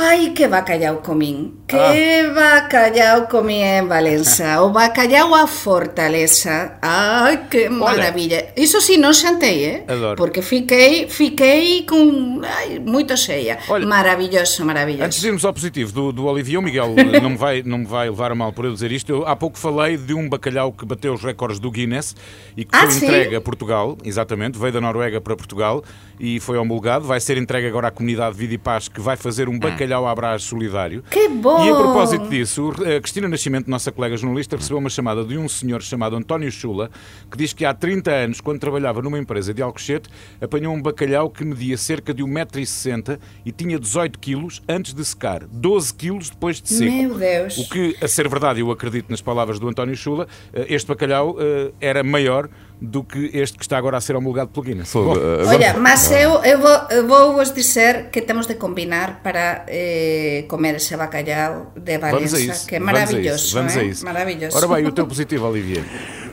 Ai, 0.00 0.30
que 0.32 0.46
bacallau 0.46 1.02
comín. 1.02 1.66
Que 1.66 2.30
bacallau 2.32 3.26
comí 3.26 3.62
en 3.64 3.88
Valença. 3.88 4.62
O 4.62 4.70
bacallau 4.70 5.34
a 5.34 5.48
fortaleza. 5.48 6.78
Ai, 6.80 7.48
que 7.50 7.68
maravilla. 7.68 8.54
Iso 8.54 8.80
si, 8.80 8.94
non 8.96 9.10
xantei, 9.10 9.64
eh? 9.66 9.84
Adoro. 9.90 10.14
Porque 10.14 10.38
fiquei, 10.40 11.10
fiquei 11.10 11.82
con 11.82 12.38
ai, 12.46 12.78
moito 12.78 13.16
cheia. 13.18 13.58
Olha, 13.66 13.84
maravilloso, 13.90 14.62
maravilloso. 14.64 15.02
Antes 15.02 15.20
de 15.20 15.26
irmos 15.26 15.44
ao 15.44 15.52
positivo 15.52 15.90
do, 15.90 16.12
do 16.12 16.26
Olivier, 16.30 16.60
o 16.60 16.62
Miguel 16.62 16.94
não 17.20 17.30
me, 17.30 17.36
vai, 17.36 17.62
não 17.66 17.78
me 17.78 17.86
vai 17.86 18.08
levar 18.08 18.30
a 18.30 18.36
mal 18.36 18.52
por 18.52 18.66
eu 18.66 18.72
dizer 18.72 18.92
isto. 18.92 19.10
Eu 19.10 19.26
há 19.26 19.34
pouco 19.34 19.58
falei 19.58 19.96
de 19.98 20.14
um 20.14 20.28
bacalhau 20.28 20.70
que 20.70 20.86
bateu 20.86 21.12
os 21.12 21.24
recordes 21.24 21.58
do 21.58 21.72
Guinness 21.72 22.14
e 22.56 22.62
que 22.64 22.70
Ah, 22.72 22.82
foi 22.86 22.90
sim? 22.92 23.06
entregue 23.06 23.34
a 23.34 23.40
Portugal, 23.40 23.98
exatamente, 24.04 24.56
veio 24.60 24.72
da 24.72 24.80
Noruega 24.80 25.20
para 25.20 25.34
Portugal 25.34 25.82
e 26.18 26.40
foi 26.40 26.58
homologado. 26.58 27.04
Vai 27.06 27.20
ser 27.20 27.36
entregue 27.36 27.66
agora 27.66 27.88
à 27.88 27.90
comunidade 27.90 28.36
Vida 28.36 28.54
e 28.54 28.58
Paz 28.58 28.88
que 28.88 29.00
vai 29.00 29.16
fazer 29.16 29.48
um 29.48 29.58
bacalhau 29.58 30.06
à 30.06 30.14
brás 30.14 30.42
solidário. 30.42 31.02
Que 31.10 31.28
bom! 31.28 31.64
E 31.64 31.70
a 31.70 31.74
propósito 31.74 32.28
disso, 32.28 32.70
a 32.70 33.00
Cristina 33.00 33.28
Nascimento, 33.28 33.70
nossa 33.70 33.92
colega 33.92 34.16
jornalista, 34.16 34.56
recebeu 34.56 34.78
uma 34.78 34.90
chamada 34.90 35.24
de 35.24 35.36
um 35.36 35.48
senhor 35.48 35.82
chamado 35.82 36.16
António 36.16 36.50
Chula, 36.50 36.90
que 37.30 37.36
diz 37.36 37.52
que 37.52 37.64
há 37.64 37.74
30 37.74 38.10
anos, 38.10 38.40
quando 38.40 38.58
trabalhava 38.58 39.02
numa 39.02 39.18
empresa 39.18 39.52
de 39.52 39.62
Alcochete, 39.62 40.08
apanhou 40.40 40.74
um 40.74 40.80
bacalhau 40.80 41.30
que 41.30 41.44
media 41.44 41.76
cerca 41.76 42.12
de 42.12 42.22
1,60m 42.22 43.18
e 43.44 43.52
tinha 43.52 43.78
18 43.78 44.18
quilos 44.18 44.62
antes 44.68 44.94
de 44.94 45.04
secar, 45.04 45.44
12 45.44 45.94
quilos 45.94 46.30
depois 46.30 46.60
de 46.60 46.68
seco. 46.68 46.92
Meu 46.92 47.14
Deus. 47.14 47.58
O 47.58 47.68
que, 47.68 47.96
a 48.00 48.08
ser 48.08 48.28
verdade, 48.28 48.60
eu 48.60 48.70
acredito 48.70 49.10
nas 49.10 49.20
palavras 49.20 49.58
do 49.58 49.68
António 49.68 49.96
Chula, 49.96 50.26
eh, 50.52 50.66
este 50.68 50.88
bacalhau 50.88 51.36
eh, 51.38 51.72
era 51.80 52.02
maior 52.02 52.48
do 52.80 53.02
que 53.04 53.30
este 53.34 53.58
que 53.58 53.64
está 53.64 53.76
agora 53.76 53.96
a 53.96 54.00
ser 54.00 54.14
homologado 54.16 54.50
pelo 54.50 54.64
Guinness. 54.64 54.92
Bom, 54.92 55.14
Olha, 55.46 55.74
mas 55.74 56.10
eu, 56.10 56.42
eu, 56.44 56.58
vou, 56.60 56.78
eu 56.90 57.06
vou 57.06 57.32
vos 57.34 57.52
dizer 57.52 58.08
que 58.10 58.22
temos 58.22 58.46
de 58.46 58.54
combinar 58.54 59.20
para 59.22 59.64
eh, 59.68 60.44
comer 60.48 60.76
ese 60.76 60.96
bacalhau 60.96 61.72
de 61.76 61.98
Valença, 61.98 62.68
que 62.68 62.76
é 62.76 62.78
vamos 62.78 62.94
a 62.94 63.00
maravilhoso. 63.00 63.44
isso, 63.44 63.54
Vamos 63.54 63.76
eh? 63.76 63.80
a 63.80 63.84
isso. 63.84 64.04
Maravilhoso. 64.04 64.56
Ora 64.56 64.68
bem, 64.68 64.86
o 64.86 64.92
teu 64.92 65.06
positivo, 65.08 65.46
Olivier. 65.48 65.84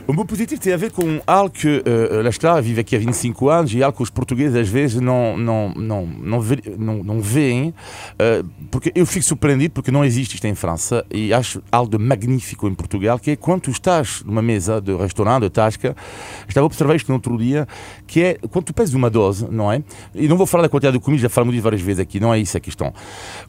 O 0.08 0.12
meu 0.12 0.24
positivo 0.24 0.60
tem 0.60 0.72
a 0.72 0.76
ver 0.76 0.92
com 0.92 1.20
algo 1.26 1.50
que, 1.50 1.66
uh, 1.66 2.22
lá 2.22 2.30
está, 2.30 2.60
vivo 2.60 2.78
aqui 2.78 2.94
há 2.94 2.98
25 3.00 3.48
anos 3.48 3.74
e 3.74 3.82
algo 3.82 3.96
que 3.96 4.04
os 4.04 4.08
portugueses 4.08 4.54
às 4.54 4.68
vezes 4.68 5.00
não, 5.00 5.36
não, 5.36 5.74
não, 5.74 6.06
não, 6.06 6.40
não, 6.78 7.02
não 7.02 7.20
veem, 7.20 7.70
uh, 7.70 8.48
porque 8.70 8.92
eu 8.94 9.04
fico 9.04 9.24
surpreendido 9.24 9.74
porque 9.74 9.90
não 9.90 10.04
existe 10.04 10.34
isto 10.34 10.44
em 10.46 10.54
França 10.54 11.04
e 11.10 11.34
acho 11.34 11.60
algo 11.72 11.90
de 11.90 11.98
magnífico 11.98 12.68
em 12.68 12.74
Portugal, 12.74 13.18
que 13.18 13.32
é 13.32 13.36
quando 13.36 13.68
estás 13.68 14.22
numa 14.24 14.40
mesa 14.40 14.80
de 14.80 14.94
restaurante, 14.94 15.42
de 15.42 15.50
tasca, 15.50 15.96
estava 16.46 16.64
a 16.64 16.68
observar 16.68 16.94
isto 16.94 17.08
no 17.08 17.14
outro 17.14 17.36
dia, 17.36 17.66
que 18.06 18.22
é 18.22 18.34
quando 18.48 18.66
tu 18.66 18.74
pedes 18.74 18.94
uma 18.94 19.10
dose, 19.10 19.48
não 19.50 19.72
é? 19.72 19.82
E 20.14 20.28
não 20.28 20.36
vou 20.36 20.46
falar 20.46 20.62
da 20.62 20.68
quantidade 20.68 20.96
de 20.96 21.02
comida, 21.02 21.22
já 21.22 21.28
falamos 21.28 21.52
disso 21.52 21.64
várias 21.64 21.82
vezes 21.82 21.98
aqui, 21.98 22.20
não 22.20 22.32
é 22.32 22.38
isso 22.38 22.56
a 22.56 22.60
questão. 22.60 22.94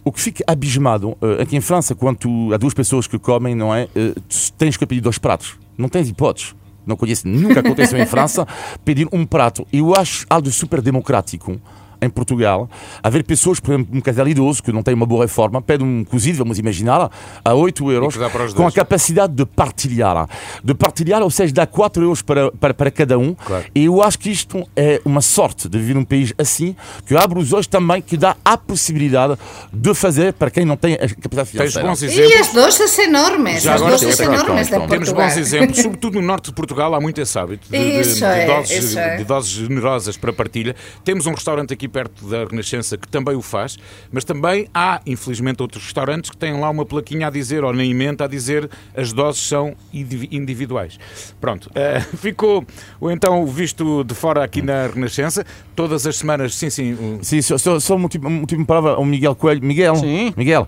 O 0.04 0.12
que 0.12 0.20
fica 0.20 0.44
abismado, 0.48 1.10
uh, 1.22 1.40
aqui 1.40 1.56
em 1.56 1.62
França, 1.62 1.94
quando 1.94 2.18
tu, 2.18 2.52
há 2.52 2.58
duas 2.58 2.74
pessoas 2.74 3.06
que 3.06 3.20
comem, 3.20 3.54
não 3.54 3.76
é? 3.76 3.84
Uh, 3.96 4.20
tens 4.58 4.76
que 4.76 4.88
pedir 4.88 5.02
dois 5.02 5.20
pratos. 5.20 5.67
Não 5.78 5.90
tens 5.90 6.10
hipóteses. 6.10 6.56
Não 6.86 6.96
conheço, 6.96 7.28
nunca 7.28 7.60
aconteceu 7.60 8.00
em 8.00 8.06
França, 8.06 8.48
pedir 8.86 9.08
um 9.12 9.26
prato. 9.26 9.68
Eu 9.74 9.94
acho 9.94 10.26
algo 10.30 10.50
super 10.50 10.82
democrático. 10.82 11.60
Em 12.02 12.10
Portugal 12.10 12.70
haver 13.04 13.24
pessoas, 13.24 13.60
por 13.60 13.74
exemplo, 13.74 13.98
um 13.98 14.02
casal 14.02 14.28
idoso 14.28 14.62
que 14.64 14.72
não 14.72 14.84
tem 14.84 14.94
uma 14.94 15.06
boa 15.06 15.24
reforma, 15.26 15.62
pede 15.62 15.84
um 15.84 16.04
cozido, 16.04 16.38
vamos 16.40 16.60
imaginar, 16.60 17.10
a 17.44 17.54
8 17.54 17.92
euros, 17.92 18.16
com 18.56 18.68
a 18.68 18.72
capacidade 18.72 19.34
de 19.34 19.46
partilhar. 19.46 20.28
De 20.64 20.74
partilhar, 20.74 21.22
ou 21.22 21.30
seja, 21.30 21.54
dá 21.54 21.66
4 21.68 22.04
euros 22.04 22.22
para, 22.22 22.52
para, 22.52 22.74
para 22.74 22.92
cada 22.92 23.18
um. 23.18 23.34
Claro. 23.34 23.66
E 23.74 23.86
eu 23.86 24.02
acho 24.02 24.20
que 24.20 24.30
isto 24.30 24.68
é 24.76 25.02
uma 25.06 25.22
sorte 25.22 25.68
de 25.70 25.78
viver 25.78 25.94
num 25.96 26.04
país 26.06 26.34
assim, 26.38 26.76
que 27.06 27.16
abre 27.16 27.40
os 27.40 27.54
olhos 27.54 27.68
também, 27.68 28.02
que 28.02 28.18
dá 28.18 28.36
a 28.44 28.58
possibilidade 28.58 29.38
de 29.72 29.94
fazer 29.94 30.34
para 30.34 30.50
quem 30.52 30.66
não 30.66 30.76
tem 30.78 30.94
a 30.96 31.08
capacidade 31.08 31.52
Tens 31.58 31.74
financeira. 31.74 32.28
E 32.28 32.34
as 32.36 32.54
doses 32.54 32.98
enormes, 33.00 33.64
Já 33.64 33.76
as 33.76 33.82
temos- 33.82 34.20
enormes 34.20 34.68
de 34.68 34.74
pronto, 34.74 34.90
Temos 34.90 35.12
bons 35.12 35.38
exemplos, 35.38 35.78
sobretudo 35.82 36.20
no 36.22 36.26
norte 36.28 36.46
de 36.46 36.54
Portugal 36.54 36.94
há 36.94 37.00
muito 37.02 37.20
esse 37.22 37.38
hábito 37.38 37.68
de, 37.70 37.78
de- 37.78 38.14
de 38.16 38.24
é, 38.24 38.46
doses, 38.46 38.84
isso 38.84 39.00
é. 39.00 39.18
de 39.18 39.24
doses 39.24 39.50
generosas 39.52 40.18
para 40.18 40.32
partilha. 40.34 40.76
Temos 41.04 41.26
um 41.26 41.32
restaurante 41.34 41.74
aqui 41.74 41.87
perto 41.88 42.28
da 42.28 42.46
Renascença 42.46 42.98
que 42.98 43.08
também 43.08 43.36
o 43.36 43.42
faz, 43.42 43.78
mas 44.12 44.24
também 44.24 44.68
há, 44.74 45.02
infelizmente, 45.06 45.62
outros 45.62 45.84
restaurantes 45.84 46.30
que 46.30 46.38
têm 46.38 46.60
lá 46.60 46.70
uma 46.70 46.86
plaquinha 46.86 47.28
a 47.28 47.30
dizer, 47.30 47.64
ou 47.64 47.74
na 47.74 47.84
emenda 47.86 48.26
a 48.26 48.28
dizer, 48.28 48.70
as 48.96 49.14
doses 49.14 49.42
são 49.42 49.76
indivi- 49.94 50.30
individuais. 50.32 51.00
Pronto, 51.40 51.70
eh, 51.76 52.00
ficou 52.00 52.66
então 53.04 53.44
o 53.44 53.48
visto 53.48 54.04
de 54.04 54.14
fora 54.14 54.44
aqui 54.44 54.62
na 54.62 54.88
Renascença, 54.88 55.46
todas 55.76 56.06
as 56.08 56.18
semanas, 56.18 56.56
sim, 56.56 56.70
sim, 56.70 56.94
o- 56.94 57.20
Sim, 57.24 57.42
só, 57.42 57.58
só, 57.58 57.80
só 57.80 57.96
uma 57.96 58.06
última, 58.06 58.66
palavra 58.66 58.92
ao 58.92 59.06
Miguel 59.06 59.36
Coelho. 59.36 59.64
Miguel, 59.64 59.96
Sim. 59.96 60.34
Miguel, 60.38 60.68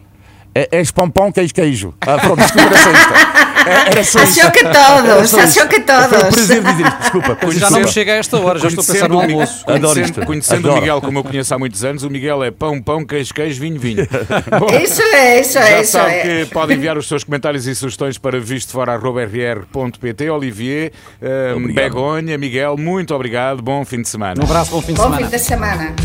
é, 0.54 0.68
és 0.78 0.92
pão, 0.92 1.10
queijo, 1.32 1.54
queijo. 1.54 1.94
Ah, 2.02 2.18
pronto, 2.18 2.38
desculpa, 2.38 2.70
era 3.66 3.74
só. 3.74 3.90
É- 3.90 3.90
Era 3.92 4.04
só 4.04 4.24
isto. 4.24 4.40
Achou 4.40 4.52
que 4.52 4.60
Era 4.60 4.74
todos, 4.74 5.30
só 5.30 5.40
achou 5.42 5.68
que 5.68 5.82
Foi 5.82 5.96
um 5.96 6.10
todos. 6.10 6.36
prazer 6.36 6.64
dizer 6.64 6.86
isto, 6.88 7.00
desculpa. 7.00 7.38
Mas 7.44 7.56
já 7.56 7.70
não 7.70 7.80
me 7.82 7.88
chega 7.88 8.12
a 8.14 8.16
esta 8.16 8.38
hora, 8.38 8.60
já 8.60 8.68
estou 8.68 8.84
a 8.84 8.88
pensar 8.88 9.10
no 9.10 9.18
o 9.18 9.22
almoço. 9.22 9.64
Adoro 9.68 9.82
Conhecendo, 9.82 10.06
isto. 10.06 10.26
conhecendo 10.26 10.56
o 10.66 10.68
Adoro. 10.70 10.82
Miguel 10.82 11.02
como 11.02 11.20
eu 11.20 11.24
conheço 11.24 11.54
há 11.54 11.60
muitos 11.60 11.84
anos, 11.84 12.04
o 12.04 12.10
Miguel 12.10 12.44
é 12.44 12.52
pão, 12.52 12.82
pão, 12.82 13.06
queijo, 13.06 13.34
queijo, 13.34 13.60
vinho, 13.62 13.80
vinho. 13.80 14.08
Bom, 14.60 14.68
Isso 14.82 15.02
é, 15.02 15.42
isso 15.42 15.54
Já 15.54 15.70
é, 15.70 15.82
isso 15.82 15.92
sabe 15.92 16.12
é. 16.12 16.22
que 16.46 16.52
pode 16.54 16.74
enviar 16.74 16.98
os 16.98 17.08
seus 17.08 17.24
comentários 17.24 17.68
e 17.68 17.76
sugestões 17.76 18.18
para 18.18 18.40
vistofora.rr.pt. 18.40 20.30
Olivier, 20.30 20.92
eh, 21.22 21.54
Obrigado. 21.56 21.76
Begonha, 21.76 22.38
Miguel, 22.38 22.78
muito 22.78 23.14
obrigado. 23.16 23.62
Bom 23.62 23.84
fim 23.86 24.02
de 24.02 24.10
semana. 24.10 24.42
Um 24.42 24.46
abraço, 24.46 24.72
bom 24.72 24.82
fim 24.82 24.94
de 24.94 24.98
Bom 25.00 25.04
semana. 25.04 25.26
fim 25.28 25.32
de 25.32 25.40
semana. 25.40 25.96